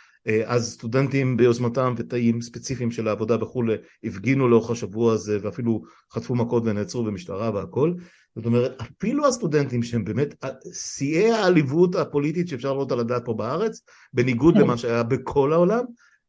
[0.45, 5.82] אז סטודנטים ביוזמתם ותאים ספציפיים של העבודה וכולי הפגינו לאורך השבוע הזה ואפילו
[6.13, 7.93] חטפו מכות ונעצרו במשטרה והכל
[8.36, 13.82] זאת אומרת אפילו הסטודנטים שהם באמת שיאי העליבות הפוליטית שאפשר לראות על הדעת פה בארץ
[14.13, 14.61] בניגוד כן.
[14.61, 15.84] למה שהיה בכל העולם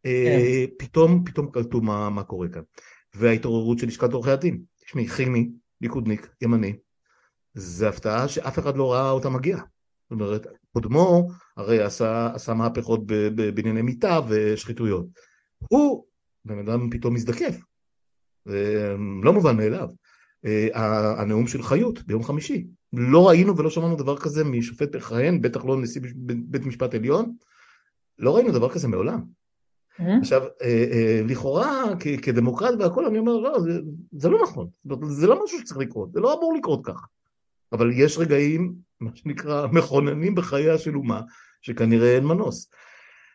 [0.07, 0.74] אה, כן.
[0.78, 2.62] פתאום פתאום קלטו מה, מה קורה כאן
[3.14, 6.76] וההתעוררות של לשכת עורכי הדין תשמעי חימי ליכודניק ימני
[7.55, 9.61] זה הפתעה שאף אחד לא ראה אותה מגיעה
[10.11, 13.07] זאת אומרת, קודמו הרי עשה, עשה מהפכות
[13.55, 15.07] בענייני מיטה ושחיתויות.
[15.59, 16.05] הוא,
[16.45, 17.57] בן אדם פתאום מזדקף,
[18.45, 19.89] זה לא מובן מאליו.
[20.45, 20.68] אה,
[21.23, 25.81] הנאום של חיות ביום חמישי, לא ראינו ולא שמענו דבר כזה משופט מכהן, בטח לא
[25.81, 27.35] נשיא בית משפט עליון,
[28.18, 29.21] לא ראינו דבר כזה מעולם.
[30.21, 31.85] עכשיו, אה, אה, לכאורה,
[32.23, 33.81] כדמוקרט והכל, אני אומר, לא, זה,
[34.12, 34.68] זה לא נכון,
[35.09, 37.07] זה לא משהו שצריך לקרות, זה לא אמור לקרות ככה.
[37.73, 41.20] אבל יש רגעים, מה שנקרא, מכוננים בחייה של אומה,
[41.62, 42.70] שכנראה אין מנוס.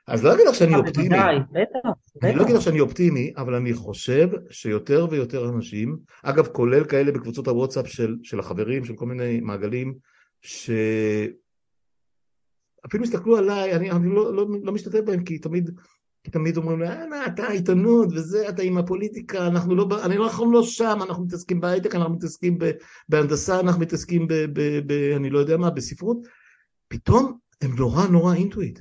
[0.07, 1.17] אז לא אגיד לך שאני אופטימי,
[2.23, 7.11] אני לא אגיד לך שאני אופטימי, אבל אני חושב שיותר ויותר אנשים, אגב כולל כאלה
[7.11, 9.95] בקבוצות הוואטסאפ של, של החברים, של כל מיני מעגלים,
[10.41, 11.33] שאפילו
[13.03, 15.71] הסתכלו עליי, אני, אני לא, לא, לא משתתף בהם כי תמיד
[16.31, 20.51] תמיד אומרים לי, אה, אתה עיתונות וזה, אתה עם הפוליטיקה, אנחנו לא, אני לא, אנחנו
[20.51, 22.57] לא שם, אנחנו מתעסקים בהייטק, אנחנו מתעסקים
[23.09, 24.91] בהנדסה, אנחנו מתעסקים ב, ב, ב...
[25.15, 26.17] אני לא יודע מה, בספרות.
[26.87, 28.79] פתאום הם נורא נורא אינטואיט.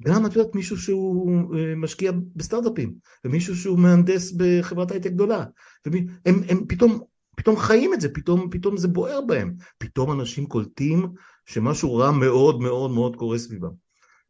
[0.00, 5.44] גם את יודעת מישהו שהוא אה, משקיע בסטארט-אפים, ומישהו שהוא מהנדס בחברת הייטק גדולה,
[5.86, 7.00] והם הם פתאום,
[7.36, 11.06] פתאום חיים את זה, פתאום, פתאום זה בוער בהם, פתאום אנשים קולטים
[11.46, 13.72] שמשהו רע מאוד מאוד מאוד קורה סביבם.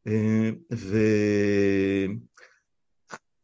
[0.07, 0.99] אה, ו...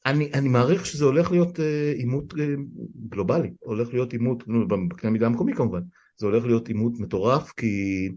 [0.07, 2.36] אני, אני מעריך שזה הולך להיות אה, עימות uh,
[3.09, 4.44] גלובלי, הולך להיות עימות,
[4.88, 5.80] בקנה המידה המקומי כמובן,
[6.16, 8.09] זה הולך להיות עימות מטורף כי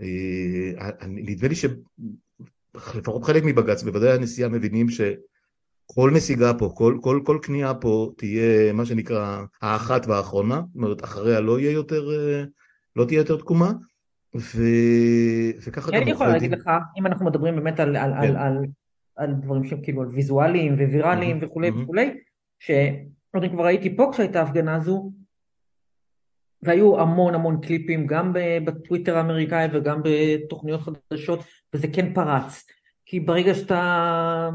[0.00, 7.38] uh, נדמה לי שלפחות חלק מבג"ץ, בוודאי הנשיאה מבינים שכל נסיגה פה, כל, כל, כל
[7.42, 12.48] קנייה פה תהיה מה שנקרא האחת והאחרונה, זאת אומרת אחריה לא יהיה יותר, uh,
[12.96, 13.72] לא תהיה יותר תקומה.
[14.36, 14.62] ו...
[15.66, 16.02] וככה גם...
[16.02, 18.18] אני יכולה להגיד לך, אם אנחנו מדברים באמת על, על, כן.
[18.18, 18.58] על, על
[19.20, 21.46] על דברים שהם כאילו על ויזואליים וויראליים mm-hmm.
[21.46, 21.82] וכולי mm-hmm.
[21.82, 22.20] וכולי,
[22.58, 25.12] שאני כבר הייתי פה כשהייתה ההפגנה הזו,
[26.62, 28.32] והיו המון המון קליפים גם
[28.64, 31.44] בטוויטר האמריקאי וגם בתוכניות חדשות,
[31.74, 32.66] וזה כן פרץ.
[33.06, 34.50] כי ברגע שאתה...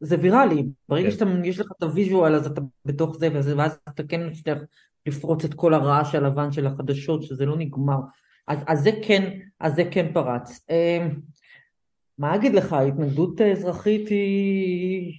[0.00, 1.16] זה ויראלי, ברגע כן.
[1.16, 4.58] שיש לך את ה visual אז אתה בתוך זה, וזה, ואז אתה כן מצליח
[5.06, 7.98] לפרוץ את כל הרעש הלבן של החדשות, שזה לא נגמר.
[8.48, 10.66] אז, אז זה כן, אז זה כן פרץ.
[12.18, 15.12] מה אגיד לך, התנגדות אזרחית היא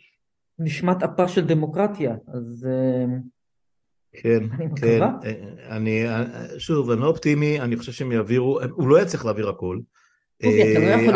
[0.60, 3.06] נשמת אפה של דמוקרטיה, אז אה,
[4.22, 6.24] כן, אני כן, אה, אני, אה,
[6.60, 9.80] שוב, אני לא אופטימי, אני חושב שהם יעבירו, הוא לא יצליח להעביר הכל,
[10.43, 10.50] לא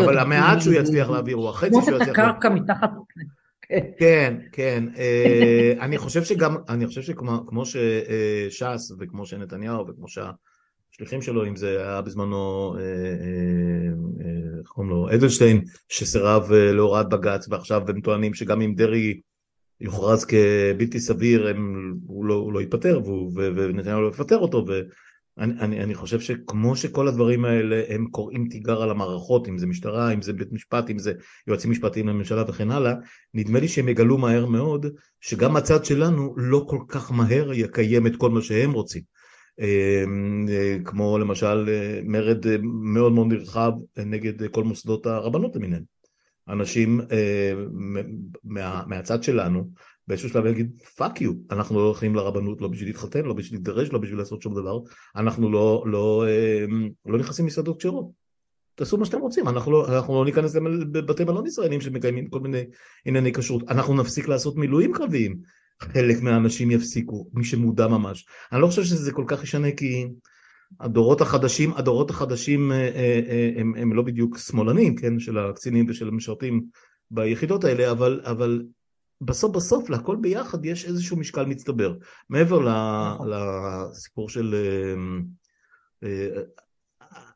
[0.05, 2.13] אבל המעט שהוא יצליח להעביר, הוא החצי שהוא יצליח להעביר.
[2.13, 2.91] כמו את הקרקע מתחת...
[3.99, 4.83] כן, כן,
[5.79, 10.31] אני חושב שגם, אני חושב שכמו שש"ס וכמו שנתניהו וכמו שה...
[10.99, 12.87] השליחים שלו, אם זה היה בזמנו, אה, אה,
[14.25, 19.19] אה, איך קוראים לו, אדלשטיין, שסירב להוראת בג"ץ, ועכשיו הם טוענים שגם אם דרעי
[19.81, 23.01] יוכרז כבלתי סביר, הם, הוא, לא, הוא לא יתפטר,
[23.35, 24.65] ונתניהו לא יפטר אותו,
[25.37, 29.67] אני, אני, אני חושב שכמו שכל הדברים האלה הם קוראים תיגר על המערכות, אם זה
[29.67, 31.13] משטרה, אם זה בית משפט, אם זה
[31.47, 32.93] יועצים משפטיים לממשלה וכן הלאה,
[33.33, 34.85] נדמה לי שהם יגלו מהר מאוד
[35.21, 39.18] שגם הצד שלנו לא כל כך מהר יקיים את כל מה שהם רוצים.
[39.59, 45.83] אמ, אה, כמו למשל אה, מרד אה, מאוד מאוד נרחב נגד כל מוסדות הרבנות למיניהם.
[46.47, 47.01] אנשים
[48.43, 49.69] מה, מהצד שלנו
[50.07, 53.89] באיזשהו שלב יגיד fuck you, אנחנו לא הולכים לרבנות לא בשביל להתחתן, לא בשביל להתגרש,
[53.89, 54.79] לא בשביל לעשות שום דבר,
[55.15, 56.25] אנחנו לא, לא,
[57.05, 58.11] לא נכנסים למסעדות כשרות.
[58.75, 60.55] תעשו מה שאתם רוצים, אנחנו לא, אנחנו לא ניכנס
[60.93, 62.63] לבתי מלון ישראלים שמקיימים כל מיני
[63.05, 65.39] ענייני כשרות, אנחנו נפסיק לעשות מילואים קרביים,
[65.81, 68.25] חלק מהאנשים יפסיקו, מי שמודע ממש.
[68.51, 70.07] אני לא חושב שזה כל כך ישנה כי
[70.79, 75.85] הדורות החדשים, הדורות החדשים אה, אה, אה, הם, הם לא בדיוק שמאלנים, כן, של הקצינים
[75.89, 76.63] ושל המשרתים
[77.11, 78.63] ביחידות האלה, אבל, אבל
[79.21, 81.93] בסוף בסוף לכל ביחד יש איזשהו משקל מצטבר.
[82.29, 83.29] מעבר נכון.
[83.29, 84.55] לסיפור של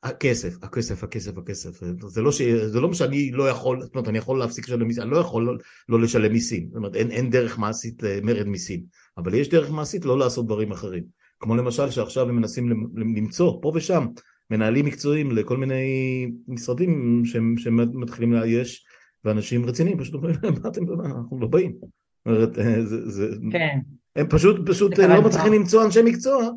[0.03, 1.82] הכסף, הכסף, הכסף, הכסף.
[2.07, 2.41] זה לא, ש...
[2.41, 5.45] זה לא שאני לא יכול, זאת אומרת, אני יכול להפסיק לשלם מיסים, אני לא יכול
[5.45, 5.53] לא,
[5.89, 6.67] לא לשלם מיסים.
[6.67, 8.84] זאת אומרת, אין, אין דרך מעשית למרד מיסים,
[9.17, 11.03] אבל יש דרך מעשית לא לעשות דברים אחרים.
[11.39, 14.05] כמו למשל שעכשיו הם מנסים למצוא פה ושם
[14.51, 15.84] מנהלים מקצועיים לכל מיני
[16.47, 18.86] משרדים שהם, שמתחילים לאייש,
[19.26, 21.74] ואנשים רציניים פשוט אומרים להם, מה אתם, אנחנו לא באים.
[21.82, 23.80] זאת אומרת, אה, זה, זה, כן.
[24.15, 26.49] הם פשוט, פשוט לא מצליחים למצוא אנשי מקצוע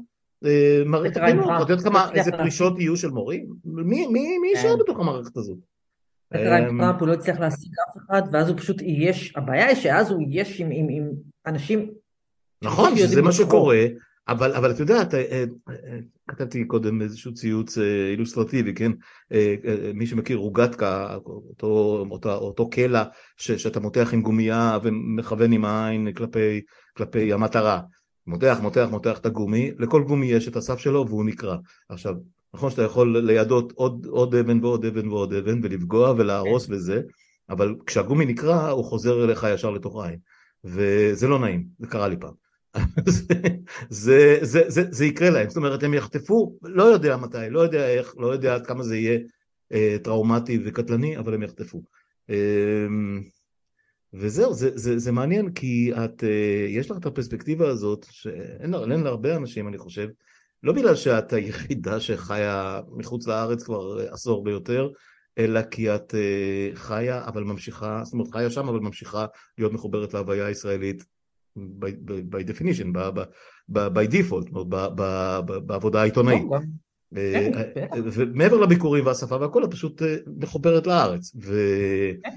[0.87, 3.47] מערכת החינוך, את יודעת כמה, איזה פרישות יהיו של מורים?
[3.65, 4.79] מי יישאר כן.
[4.79, 5.59] בתוך המערכת הזאת?
[6.35, 10.11] עם טראמפ, הוא לא הצליח להשיג אף אחד, ואז הוא פשוט אייש, הבעיה היא שאז
[10.11, 11.09] הוא אייש עם
[11.47, 11.91] אנשים...
[12.63, 13.85] נכון, שזה מה שקורה,
[14.29, 17.79] אבל, אבל את יודעת, אה, אה, כתבתי קודם איזשהו ציוץ
[18.13, 18.93] אילוסטרטיבי, כן?
[19.95, 23.05] מי שמכיר רוגטקה, אותו, אותו, אותו קלע
[23.37, 26.61] שאתה מותח עם גומייה ומכוון עם העין כלפי,
[26.97, 27.81] כלפי המטרה.
[28.27, 31.57] מותח, מותח, מותח את הגומי, לכל גומי יש את הסף שלו והוא נקרע.
[31.89, 32.15] עכשיו,
[32.55, 36.73] נכון שאתה יכול לידות עוד, עוד אבן ועוד אבן ועוד אבן ולפגוע ולהרוס כן.
[36.73, 37.01] וזה,
[37.51, 40.19] אבל כשהגומי נקרע הוא חוזר אליך ישר לתוך העין.
[40.65, 42.35] וזה לא נעים, זה קרה לי פעם.
[43.07, 43.23] זה,
[43.89, 47.89] זה, זה, זה, זה יקרה להם, זאת אומרת הם יחטפו, לא יודע מתי, לא יודע
[47.89, 49.19] איך, לא יודע עד כמה זה יהיה
[49.73, 51.83] אה, טראומטי וקטלני, אבל הם יחטפו.
[52.31, 52.87] אה,
[54.19, 59.09] וזהו, זה, זה, זה מעניין כי את, אה, יש לך את הפרספקטיבה הזאת, שאין לה
[59.09, 60.09] הרבה אנשים אני חושב,
[60.63, 64.89] לא בגלל שאת היחידה שחיה מחוץ לארץ כבר עשור ביותר,
[65.39, 69.27] אלא כי את אה, חיה אבל ממשיכה, זאת אומרת חיה שם אבל ממשיכה
[69.59, 71.05] להיות מחוברת להוויה הישראלית
[71.57, 71.93] by,
[72.31, 73.11] by, definition, by,
[73.73, 74.51] by, by default,
[75.67, 76.43] בעבודה העיתונאית.
[77.15, 81.37] כן, אה, אה, ומעבר לביקורים והשפה והכל, את פשוט אה, מחוברת לארץ.
[81.37, 82.31] כן.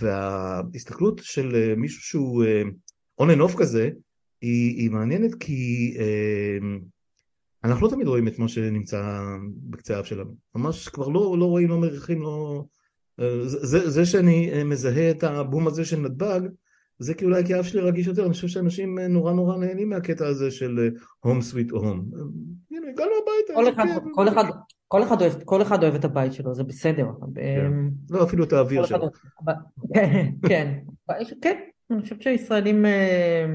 [0.00, 2.44] וההסתכלות של מישהו שהוא
[3.22, 3.90] on and off כזה,
[4.40, 5.96] היא מעניינת כי
[7.64, 9.22] אנחנו לא תמיד רואים את מה שנמצא
[9.70, 10.34] בקצה האף שלנו.
[10.54, 12.64] ממש כבר לא, לא רואים, לא מריחים, לא...
[13.64, 16.40] זה שאני מזהה את הבום הזה של נתב"ג,
[16.98, 20.26] זה כי אולי כי האף שלי רגיש יותר, אני חושב שאנשים נורא נורא נהנים מהקטע
[20.26, 20.88] הזה של
[21.20, 22.10] הום סוויט הום.
[22.70, 23.54] הנה, הגענו הביתה.
[23.54, 24.44] כל אחד, כל אחד,
[24.88, 27.06] כל אחד, אוהב, כל אחד אוהב את הבית שלו, זה בסדר.
[27.34, 27.66] כן.
[27.66, 29.10] אמ, לא, אפילו את האוויר שלו.
[29.94, 30.78] כן, כן,
[31.42, 33.46] כן, אני חושבת שהישראלים אה,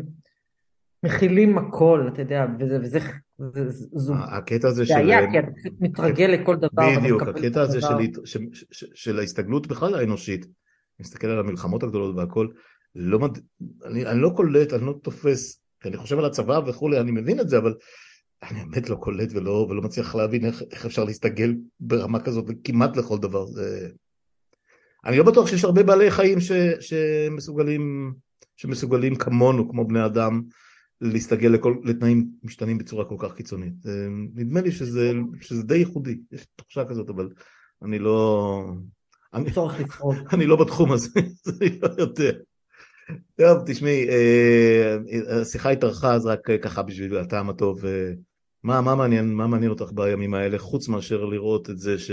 [1.04, 4.94] מכילים הכל, אתה יודע, וזה, וזה, זו הקטע הזה של...
[4.94, 5.48] בעיה, כי אתה
[5.80, 7.00] מתרגל לכל דבר.
[7.00, 7.80] בדיוק, הקטע הזה
[8.74, 10.46] של ההסתגלות בכלל האנושית.
[11.00, 12.48] מסתכל על המלחמות הגדולות והכל,
[12.96, 13.38] לא מד...
[13.86, 17.40] אני, אני לא קולט, אני לא תופס, כי אני חושב על הצבא וכולי, אני מבין
[17.40, 17.74] את זה, אבל
[18.44, 22.98] אני באמת לא קולט ולא, ולא מצליח להבין איך, איך אפשר להסתגל ברמה כזאת כמעט
[22.98, 23.46] לכל דבר.
[23.46, 23.90] זה...
[25.06, 28.14] אני לא בטוח שיש הרבה בעלי חיים ש, שמסוגלים,
[28.58, 30.42] שמסוגלים כמונו, כמו בני אדם,
[31.02, 33.74] להסתגל לכל, לתנאים משתנים בצורה כל כך קיצונית.
[34.36, 35.12] נדמה לי שזה,
[35.42, 37.30] שזה די ייחודי, יש תחושה כזאת, אבל
[37.84, 38.64] אני לא...
[39.34, 39.50] אני,
[40.34, 41.10] אני לא בתחום הזה,
[41.62, 42.32] אני לא יודע.
[43.38, 44.98] טוב, תשמעי, אה,
[45.42, 47.86] השיחה התארכה אז רק ככה בשביל הטעם הטוב.
[47.86, 48.12] אה,
[48.64, 52.12] מה, מה, מעניין, מה מעניין אותך בימים האלה, חוץ מאשר לראות את זה ש...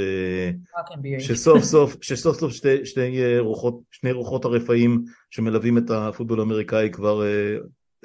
[1.19, 7.27] שסוף סוף, שסוף סוף שתי, שתי רוחות, שני רוחות הרפאים שמלווים את הפוטבול האמריקאי כבר
[7.27, 7.57] אה,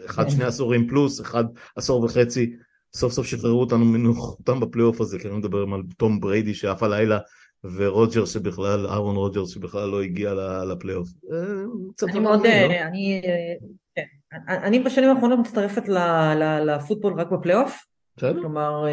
[0.06, 1.44] אחד, שני עשורים פלוס, אחד
[1.76, 2.56] עשור וחצי,
[2.96, 7.20] סוף סוף שחררו אותנו מנוכחותם בפלייאוף הזה, כי אני מדבר על תום בריידי שעף הלילה
[7.64, 10.34] ורוג'רס שבכלל, אהרון רוג'רס שבכלל לא הגיע
[10.72, 11.10] לפלייאוף.
[11.32, 12.74] אה, אני מאוד, אה, לא?
[12.74, 13.54] אני, אה,
[13.96, 14.04] כן.
[14.48, 15.84] אני בשנים האחרונות מצטרפת
[16.66, 17.86] לפוטבול רק בפלייאוף.
[18.18, 18.42] בסדר.
[18.42, 18.86] כלומר,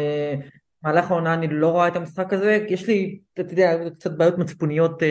[0.83, 5.01] במהלך העונה אני לא רואה את המשחק הזה, יש לי, אתה יודע, קצת בעיות מצפוניות,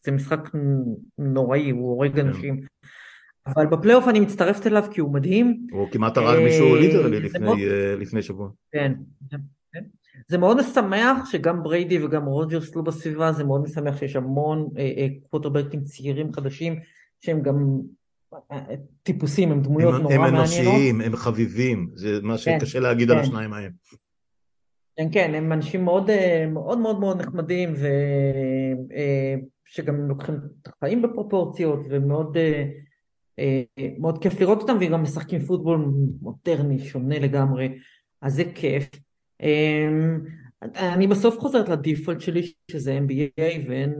[0.00, 0.40] זה משחק
[1.18, 2.26] נוראי, הוא הורג כן.
[2.26, 2.60] אנשים.
[3.46, 5.66] אבל בפלייאוף אני מצטרפת אליו כי הוא מדהים.
[5.70, 7.20] הוא כמעט הרג מישהו literally
[7.98, 8.48] לפני שבוע.
[8.72, 8.92] כן.
[10.28, 14.68] זה מאוד משמח שגם בריידי וגם רוג'רס לא בסביבה, זה מאוד משמח שיש המון
[15.30, 16.80] קווטרבקים צעירים חדשים
[17.20, 17.80] שהם גם
[19.02, 20.48] טיפוסים, הם דמויות הם, נורא הם מעניינות.
[20.50, 23.14] הם אנושיים, הם חביבים, זה מה שקשה כן, להגיד כן.
[23.14, 23.72] על השניים ההם.
[24.96, 26.10] כן, כן, הם אנשים מאוד
[26.52, 27.74] מאוד מאוד, מאוד נחמדים,
[29.68, 32.36] ושגם לוקחים את החיים בפרופורציות, ומאוד
[33.98, 37.78] מאוד כיף לראות אותם, וגם משחקים פוטבול מודרני, שונה לגמרי,
[38.22, 38.90] אז זה כיף.
[40.76, 43.94] אני בסוף חוזרת לדיפולט שלי, שזה NBA ואין,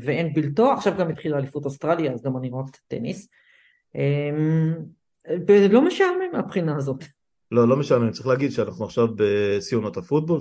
[0.00, 3.28] ואין בלתו, עכשיו גם התחילה אליפות אוסטרליה, אז גם אני רואה קצת טניס.
[5.48, 7.04] ולא משעמם מהבחינה הזאת.
[7.50, 10.40] לא, לא משעמם, צריך להגיד שאנחנו עכשיו בשיא עונת הפוטבול,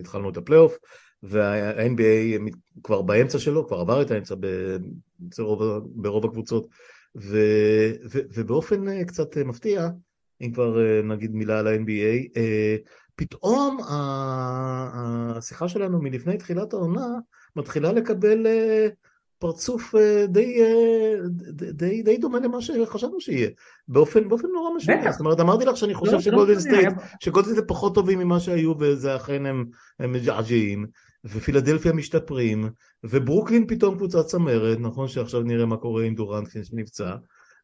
[0.00, 0.78] התחלנו את הפלייאוף,
[1.22, 2.50] וה-NBA
[2.82, 4.34] כבר באמצע שלו, כבר עבר את האמצע
[5.38, 5.62] ברוב,
[5.94, 6.66] ברוב הקבוצות,
[7.16, 7.38] ו,
[8.12, 9.88] ו, ובאופן קצת מפתיע,
[10.42, 12.38] אם כבר נגיד מילה על ה-NBA,
[13.16, 13.78] פתאום
[15.36, 17.06] השיחה שלנו מלפני תחילת העונה
[17.56, 18.46] מתחילה לקבל
[19.38, 19.94] פרצוף
[20.28, 20.60] די,
[21.72, 23.48] די, די דומה למה שחשבנו שיהיה,
[23.88, 25.12] באופן, באופן נורא משנה.
[25.12, 28.74] זאת אומרת, אמרתי לך שאני חושב לא, שגולדן סטייט, שגולדן סטייט פחות טובים ממה שהיו,
[28.78, 29.64] וזה אכן הם,
[29.98, 30.86] הם מג'עג'עים,
[31.24, 32.70] ופילדלפיה משתפרים,
[33.04, 37.16] וברוקלין פתאום קבוצת צמרת, נכון שעכשיו נראה מה קורה עם דורנט כשנפצע,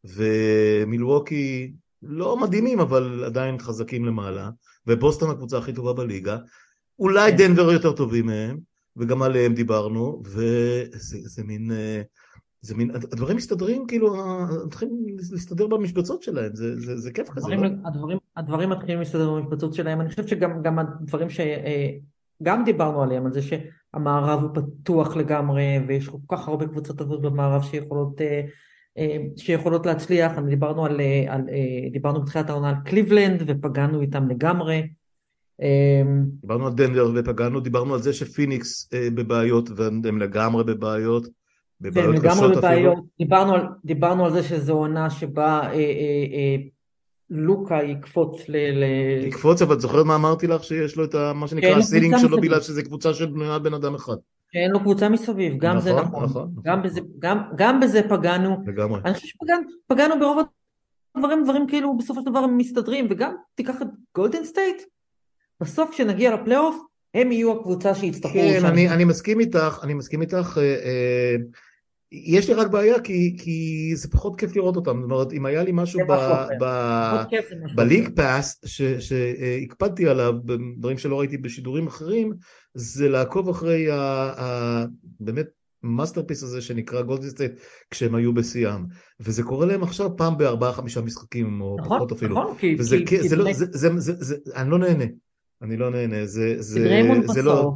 [0.05, 1.73] ומילווקי
[2.03, 4.51] לא מדהימים, אבל עדיין חזקים למעלה,
[4.87, 6.37] ובוסטון הקבוצה הכי טובה בליגה,
[6.99, 7.37] אולי כן.
[7.37, 8.59] דנבר יותר טובים מהם,
[8.97, 12.03] וגם עליהם דיברנו, וזה מין, אה,
[12.61, 14.17] זה מין, הדברים מסתדרים, כאילו,
[14.67, 17.67] מתחילים להסתדר במשבצות שלהם, זה, זה, זה כיף כזה, לא?
[17.85, 21.41] הדברים, הדברים מתחילים להסתדר במשבצות שלהם, אני חושבת שגם הדברים ש...
[21.41, 21.91] אה,
[22.43, 27.23] גם דיברנו עליהם, על זה שהמערב הוא פתוח לגמרי, ויש כל כך הרבה קבוצות טובות
[27.23, 28.43] במערב שיכולות, אה,
[29.37, 31.41] שיכולות להצליח, דיברנו, על, על,
[31.93, 34.89] דיברנו בתחילת העונה על קליבלנד ופגענו איתם לגמרי.
[36.41, 41.27] דיברנו על דנבר ופגענו, דיברנו על זה שפיניקס אה, בבעיות והם לגמרי בבעיות,
[41.81, 42.95] בבעיות קשות אפילו.
[43.19, 45.75] דיברנו על, דיברנו על זה שזו עונה שבה אה, אה,
[46.33, 46.57] אה,
[47.31, 48.57] לוקה יקפוץ ל...
[48.57, 48.85] ל...
[49.27, 52.41] יקפוץ, אבל זוכרת מה אמרתי לך שיש לו את ה, מה שנקרא ה ceiling שלו.
[52.41, 54.17] בגלל שזה קבוצה של בנויה בן אדם אחד.
[54.53, 56.63] שאין לו קבוצה מסביב, גם נכון, זה נכון, נכון, נכון.
[56.63, 58.57] גם, בזה, גם, גם בזה פגענו.
[58.67, 59.01] לגמרי.
[59.05, 60.39] אני חושב שפגענו ברוב
[61.15, 64.83] הדברים, דברים כאילו בסופו של דבר הם מסתדרים, וגם תיקח את גולדן סטייט,
[65.61, 66.77] בסוף כשנגיע לפלייאוף,
[67.15, 68.35] הם יהיו הקבוצה שיצטרכו...
[68.35, 70.59] כן, אני, אני מסכים איתך, אני מסכים איתך.
[70.59, 71.37] אה, אה,
[72.13, 75.63] יש לי רק בעיה כי, כי זה פחות כיף לראות אותם, זאת אומרת אם היה
[75.63, 76.01] לי משהו
[77.75, 78.61] ב League Pass
[79.01, 80.33] שהקפדתי עליו,
[80.79, 82.33] דברים שלא ראיתי בשידורים אחרים,
[82.75, 84.85] זה לעקוב אחרי ה, ה,
[85.21, 85.47] באמת
[85.83, 87.53] masterpiece הזה שנקרא גולדן סטייט
[87.91, 88.85] כשהם היו בשיאם.
[89.21, 93.07] וזה קורה להם עכשיו פעם בארבעה חמישה משחקים או נכון, פחות אפילו, נכון, וזה, כי,
[93.07, 95.05] כי, זה, לא, זה, זה, זה, זה, אני לא נהנה,
[95.63, 97.73] אני לא נהנה, זה, זה, זה לא...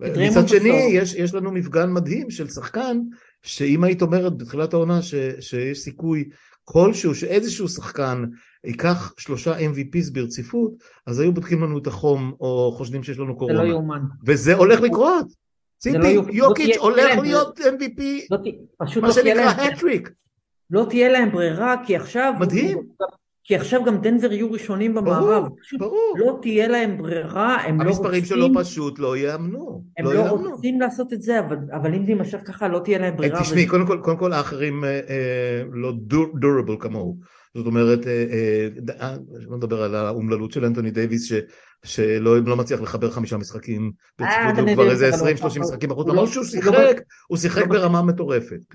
[0.00, 2.98] מצד שני, יש, יש לנו מפגן מדהים של שחקן,
[3.42, 6.28] שאם היית אומרת בתחילת העונה ש, שיש סיכוי
[6.64, 8.24] כלשהו, שאיזשהו שחקן
[8.64, 10.72] ייקח שלושה MVPs ברציפות,
[11.06, 13.58] אז היו בודקים לנו את החום, או חושדים שיש לנו קורונה.
[13.58, 14.00] זה לא יאומן.
[14.26, 15.26] וזה הולך לקרות.
[15.78, 18.38] ציפי, לא יוקיץ' הולך להיות MVP, לא,
[19.02, 20.10] מה שנקרא הטריק.
[20.70, 22.32] לא תהיה להם ברירה, כי עכשיו...
[22.40, 22.78] מדהים.
[23.44, 25.44] כי עכשיו גם דנבר יהיו ראשונים במערב.
[25.44, 26.14] ברור, ברור.
[26.16, 28.04] לא תהיה להם ברירה, הם לא רוצים...
[28.04, 29.84] המספרים שלו פשוט לא יאמנו.
[29.98, 32.98] הם לא, לא רוצים לעשות את זה, אבל, אבל אם זה יימשך ככה לא תהיה
[32.98, 33.42] להם ברירה.
[33.42, 33.68] תשמעי, ו...
[33.68, 35.92] קודם כל, קודם כל האחרים אה, אה, לא
[36.40, 37.16] דורבל כמוהו.
[37.54, 38.68] זאת אומרת, אה, אה,
[39.00, 39.16] אה,
[39.48, 41.32] לא נדבר על האומללות של אנטוני דייוויס, ש,
[41.84, 46.44] שלא לא מצליח לחבר חמישה משחקים אה, הוא כבר איזה 20-30 משחקים בחוץ, למרות שהוא
[46.44, 48.74] שיחק, הוא שיחק ברמה מטורפת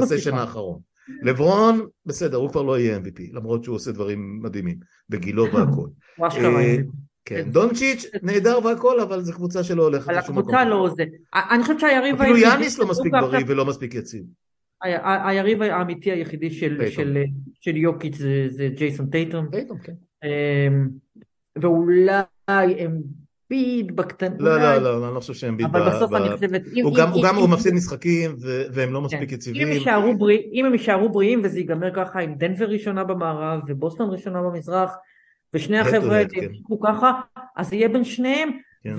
[0.00, 0.78] בסשן האחרון.
[1.22, 4.76] לברון, בסדר, הוא כבר לא יהיה MVP, למרות שהוא עושה דברים מדהימים,
[5.08, 5.88] בגילו והכל.
[6.22, 6.76] אה,
[7.24, 10.38] כן, דונצ'יץ' נהדר והכל, אבל זו קבוצה שלא הולכת לשום מקום.
[10.38, 11.04] הקבוצה לא זה.
[11.34, 12.22] אני חושבת שהיריב...
[12.22, 14.22] אפילו יאניס לא מספיק בריא ולא מספיק יציב.
[15.24, 16.50] היריב האמיתי היחידי
[17.60, 18.16] של יוקיץ'
[18.48, 19.46] זה ג'ייסון טייטום.
[19.50, 19.92] טייטום, כן.
[20.24, 20.88] אמ,
[21.56, 22.22] ואולי
[22.78, 23.00] הם
[23.52, 24.32] אמביד בקטן...
[24.38, 25.66] לא, לא, לא, אני לא חושב שאמביד...
[25.66, 26.62] אבל בסוף אני חושבת...
[26.82, 28.36] הוא גם מפסיד משחקים
[28.72, 29.34] והם לא מספיק כן.
[29.34, 29.68] יציבים.
[30.52, 34.94] אם הם יישארו בריאים וזה ייגמר ככה עם דנבר ראשונה במערב ובוסטון ראשונה במזרח
[35.54, 36.42] ושני החבר'ה כן.
[36.42, 37.12] ימשיכו ככה,
[37.56, 38.50] אז יהיה בין שניהם.
[38.84, 38.94] כן.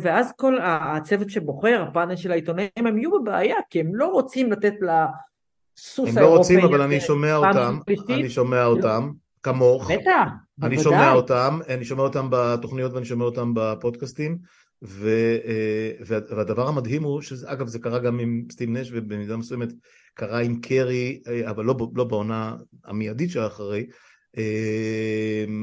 [0.00, 4.74] ואז כל הצוות שבוחר, הפאנל של העיתונאים, הם יהיו בבעיה, כי הם לא רוצים לתת
[4.80, 6.22] לסוס האירופאי...
[6.22, 7.78] הם לא רוצים, אבל אני שומע אותם,
[8.08, 9.10] אני שומע אותם.
[9.46, 9.90] כמוך.
[9.90, 10.28] בטח,
[10.62, 14.38] אני שומע אותם, אני שומע אותם בתוכניות ואני שומע אותם בפודקאסטים,
[14.82, 15.08] ו,
[15.44, 19.68] אה, והדבר המדהים הוא, שאגב זה קרה גם עם סטיב נש ובמידה מסוימת
[20.14, 21.20] קרה עם קרי,
[21.50, 23.86] אבל לא, לא בעונה המיידית שאחרי,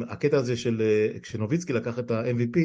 [0.09, 0.81] הקטע הזה של
[1.23, 2.59] כשנוביצקי לקח את ה-MVP,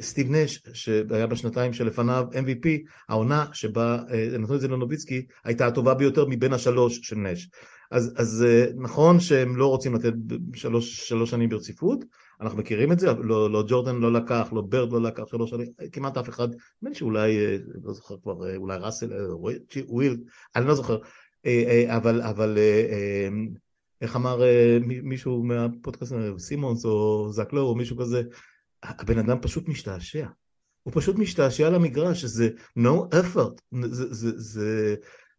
[0.00, 2.68] סטיב נש, שהיה בשנתיים שלפניו MVP,
[3.08, 3.98] העונה שבה
[4.38, 7.48] נתנו את זה לנוביצקי, הייתה הטובה ביותר מבין השלוש של נש.
[7.92, 8.44] אז, אז
[8.76, 10.12] נכון שהם לא רוצים לתת
[10.54, 12.04] שלוש, שלוש שנים ברציפות,
[12.40, 15.66] אנחנו מכירים את זה, לא, לא ג'ורדן לא לקח, לא ברד לא לקח שלוש שנים,
[15.92, 17.36] כמעט אף אחד, נדמה לי שאולי,
[17.84, 19.12] לא זוכר כבר, אולי ראסל,
[19.88, 20.16] וויל,
[20.56, 20.98] אני לא זוכר,
[21.86, 22.58] אבל, אבל
[24.00, 24.40] איך אמר
[24.86, 28.22] מישהו מהפודקאסט, סימונס או זקלו או מישהו כזה,
[28.82, 30.26] הבן אדם פשוט משתעשע.
[30.82, 34.94] הוא פשוט משתעשע על המגרש, שזה no effort, זה, זה, זה...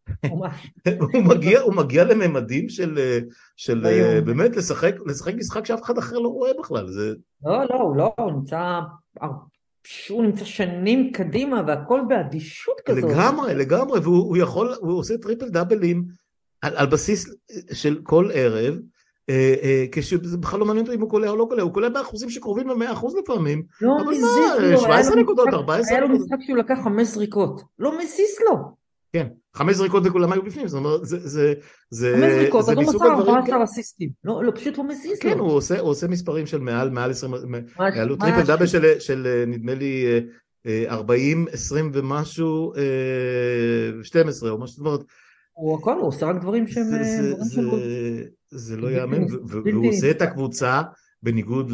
[1.13, 3.19] הוא מגיע, הוא מגיע לממדים של,
[3.55, 3.85] של
[4.25, 7.13] באמת לשחק, לשחק משחק שאף אחד אחר לא רואה בכלל, זה...
[7.43, 8.79] לא, לא, הוא לא, הוא נמצא,
[10.09, 13.03] הוא נמצא שנים קדימה והכל באדישות כזאת.
[13.03, 16.03] לגמרי, לגמרי, והוא יכול, הוא עושה טריפל דאבלים
[16.61, 17.35] על, על בסיס
[17.73, 18.77] של כל ערב,
[19.29, 21.89] אה, אה, כשזה בכלל לא מעניין אותו אם הוא קולע או לא קולע, הוא קולע
[21.89, 25.89] באחוזים שקרובים ל-100% לפעמים, לא אבל מה, 17 נקודות, 14 נקודות.
[25.89, 28.82] היה לו משחק שהוא לקח 5 זריקות, לא מזיז לו.
[29.13, 31.53] כן, 5 זריקות וכולם היו בפנים, זאת אומרת, זה, זה,
[31.89, 35.35] זה, 5 זריקות, אז הוא מסר 14 אסיסטים, לא, לא, פשוט לא מזיז כן, לו.
[35.35, 35.39] כן,
[35.79, 37.33] הוא עושה מספרים של מעל, מעל 20,
[37.77, 38.65] היה לו טריפל דאבל
[38.99, 40.05] של נדמה לי
[40.87, 42.73] 40, 20 ומשהו,
[44.03, 45.03] 12 או משהו, זאת אומרת,
[45.53, 46.85] הוא הכל, הוא עושה רק דברים שהם...
[48.55, 50.81] זה לא ייאמן, והוא עושה את הקבוצה
[51.23, 51.71] בניגוד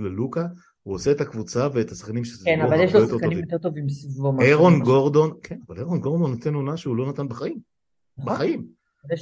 [0.00, 0.44] ללוקה,
[0.90, 4.40] הוא עושה את הקבוצה ואת השחקנים שזה כן, אבל יש לו שחקנים יותר טובים סביבו.
[4.40, 7.58] אירון גורדון, כן, אבל אירון גורדון נותן עונה שהוא לא נתן בחיים.
[8.18, 8.34] נכון.
[8.34, 8.66] בחיים.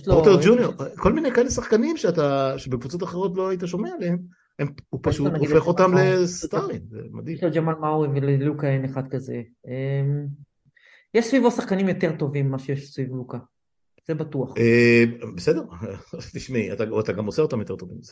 [0.05, 4.19] פורטר ג'וניור, כל מיני כאלה שחקנים שאתה, שבקבוצות אחרות לא היית שומע עליהם,
[4.91, 7.37] הוא פשוט הופך אותם לסטארים, זה מדהים.
[7.37, 9.43] יש לו ג'מאל מאורי וללוקה אין אחד כזה.
[9.67, 10.27] אמ,
[11.15, 13.39] יש סביבו שחקנים יותר טובים ממה שיש סביב לוקה.
[14.09, 14.55] זה בטוח.
[14.59, 15.05] אה,
[15.35, 15.63] בסדר,
[16.35, 17.99] תשמעי, אתה גם עושה אותם יותר טובים,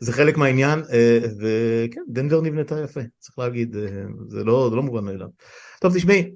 [0.00, 5.04] זה חלק מהעניין, אה, וכן, דנבר נבנתה יפה, צריך להגיד, אה, זה לא, לא מובן
[5.04, 5.28] מאליו.
[5.80, 6.34] טוב, תשמעי,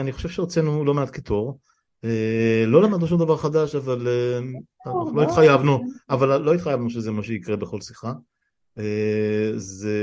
[0.00, 1.58] אני חושב שהוצאנו לא מעט קיטור,
[2.66, 4.08] לא למדנו שום דבר חדש, אבל
[5.14, 8.12] לא התחייבנו, אבל לא התחייבנו שזה מה שיקרה בכל שיחה.
[9.56, 9.96] זה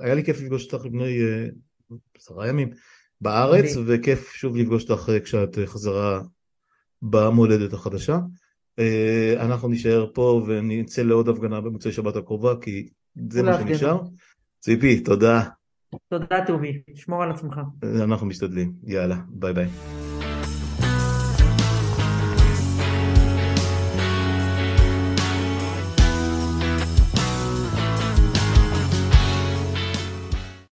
[0.00, 1.18] היה לי כיף לפגוש אותך לפני
[2.16, 2.70] עשרה ימים
[3.22, 6.20] בארץ, וכיף שוב לפגוש אותך אה, כשאת אה, חזרה
[7.02, 8.18] במולדת החדשה.
[8.78, 12.88] אה, אנחנו נישאר פה ונצא לעוד הפגנה במוצאי שבת הקרובה, כי
[13.30, 14.00] זה מה שנשאר.
[14.60, 15.42] ציפי, תודה.
[16.08, 17.60] תודה טובי, שמור על עצמך.
[18.02, 19.68] אנחנו משתדלים, יאללה, ביי ביי.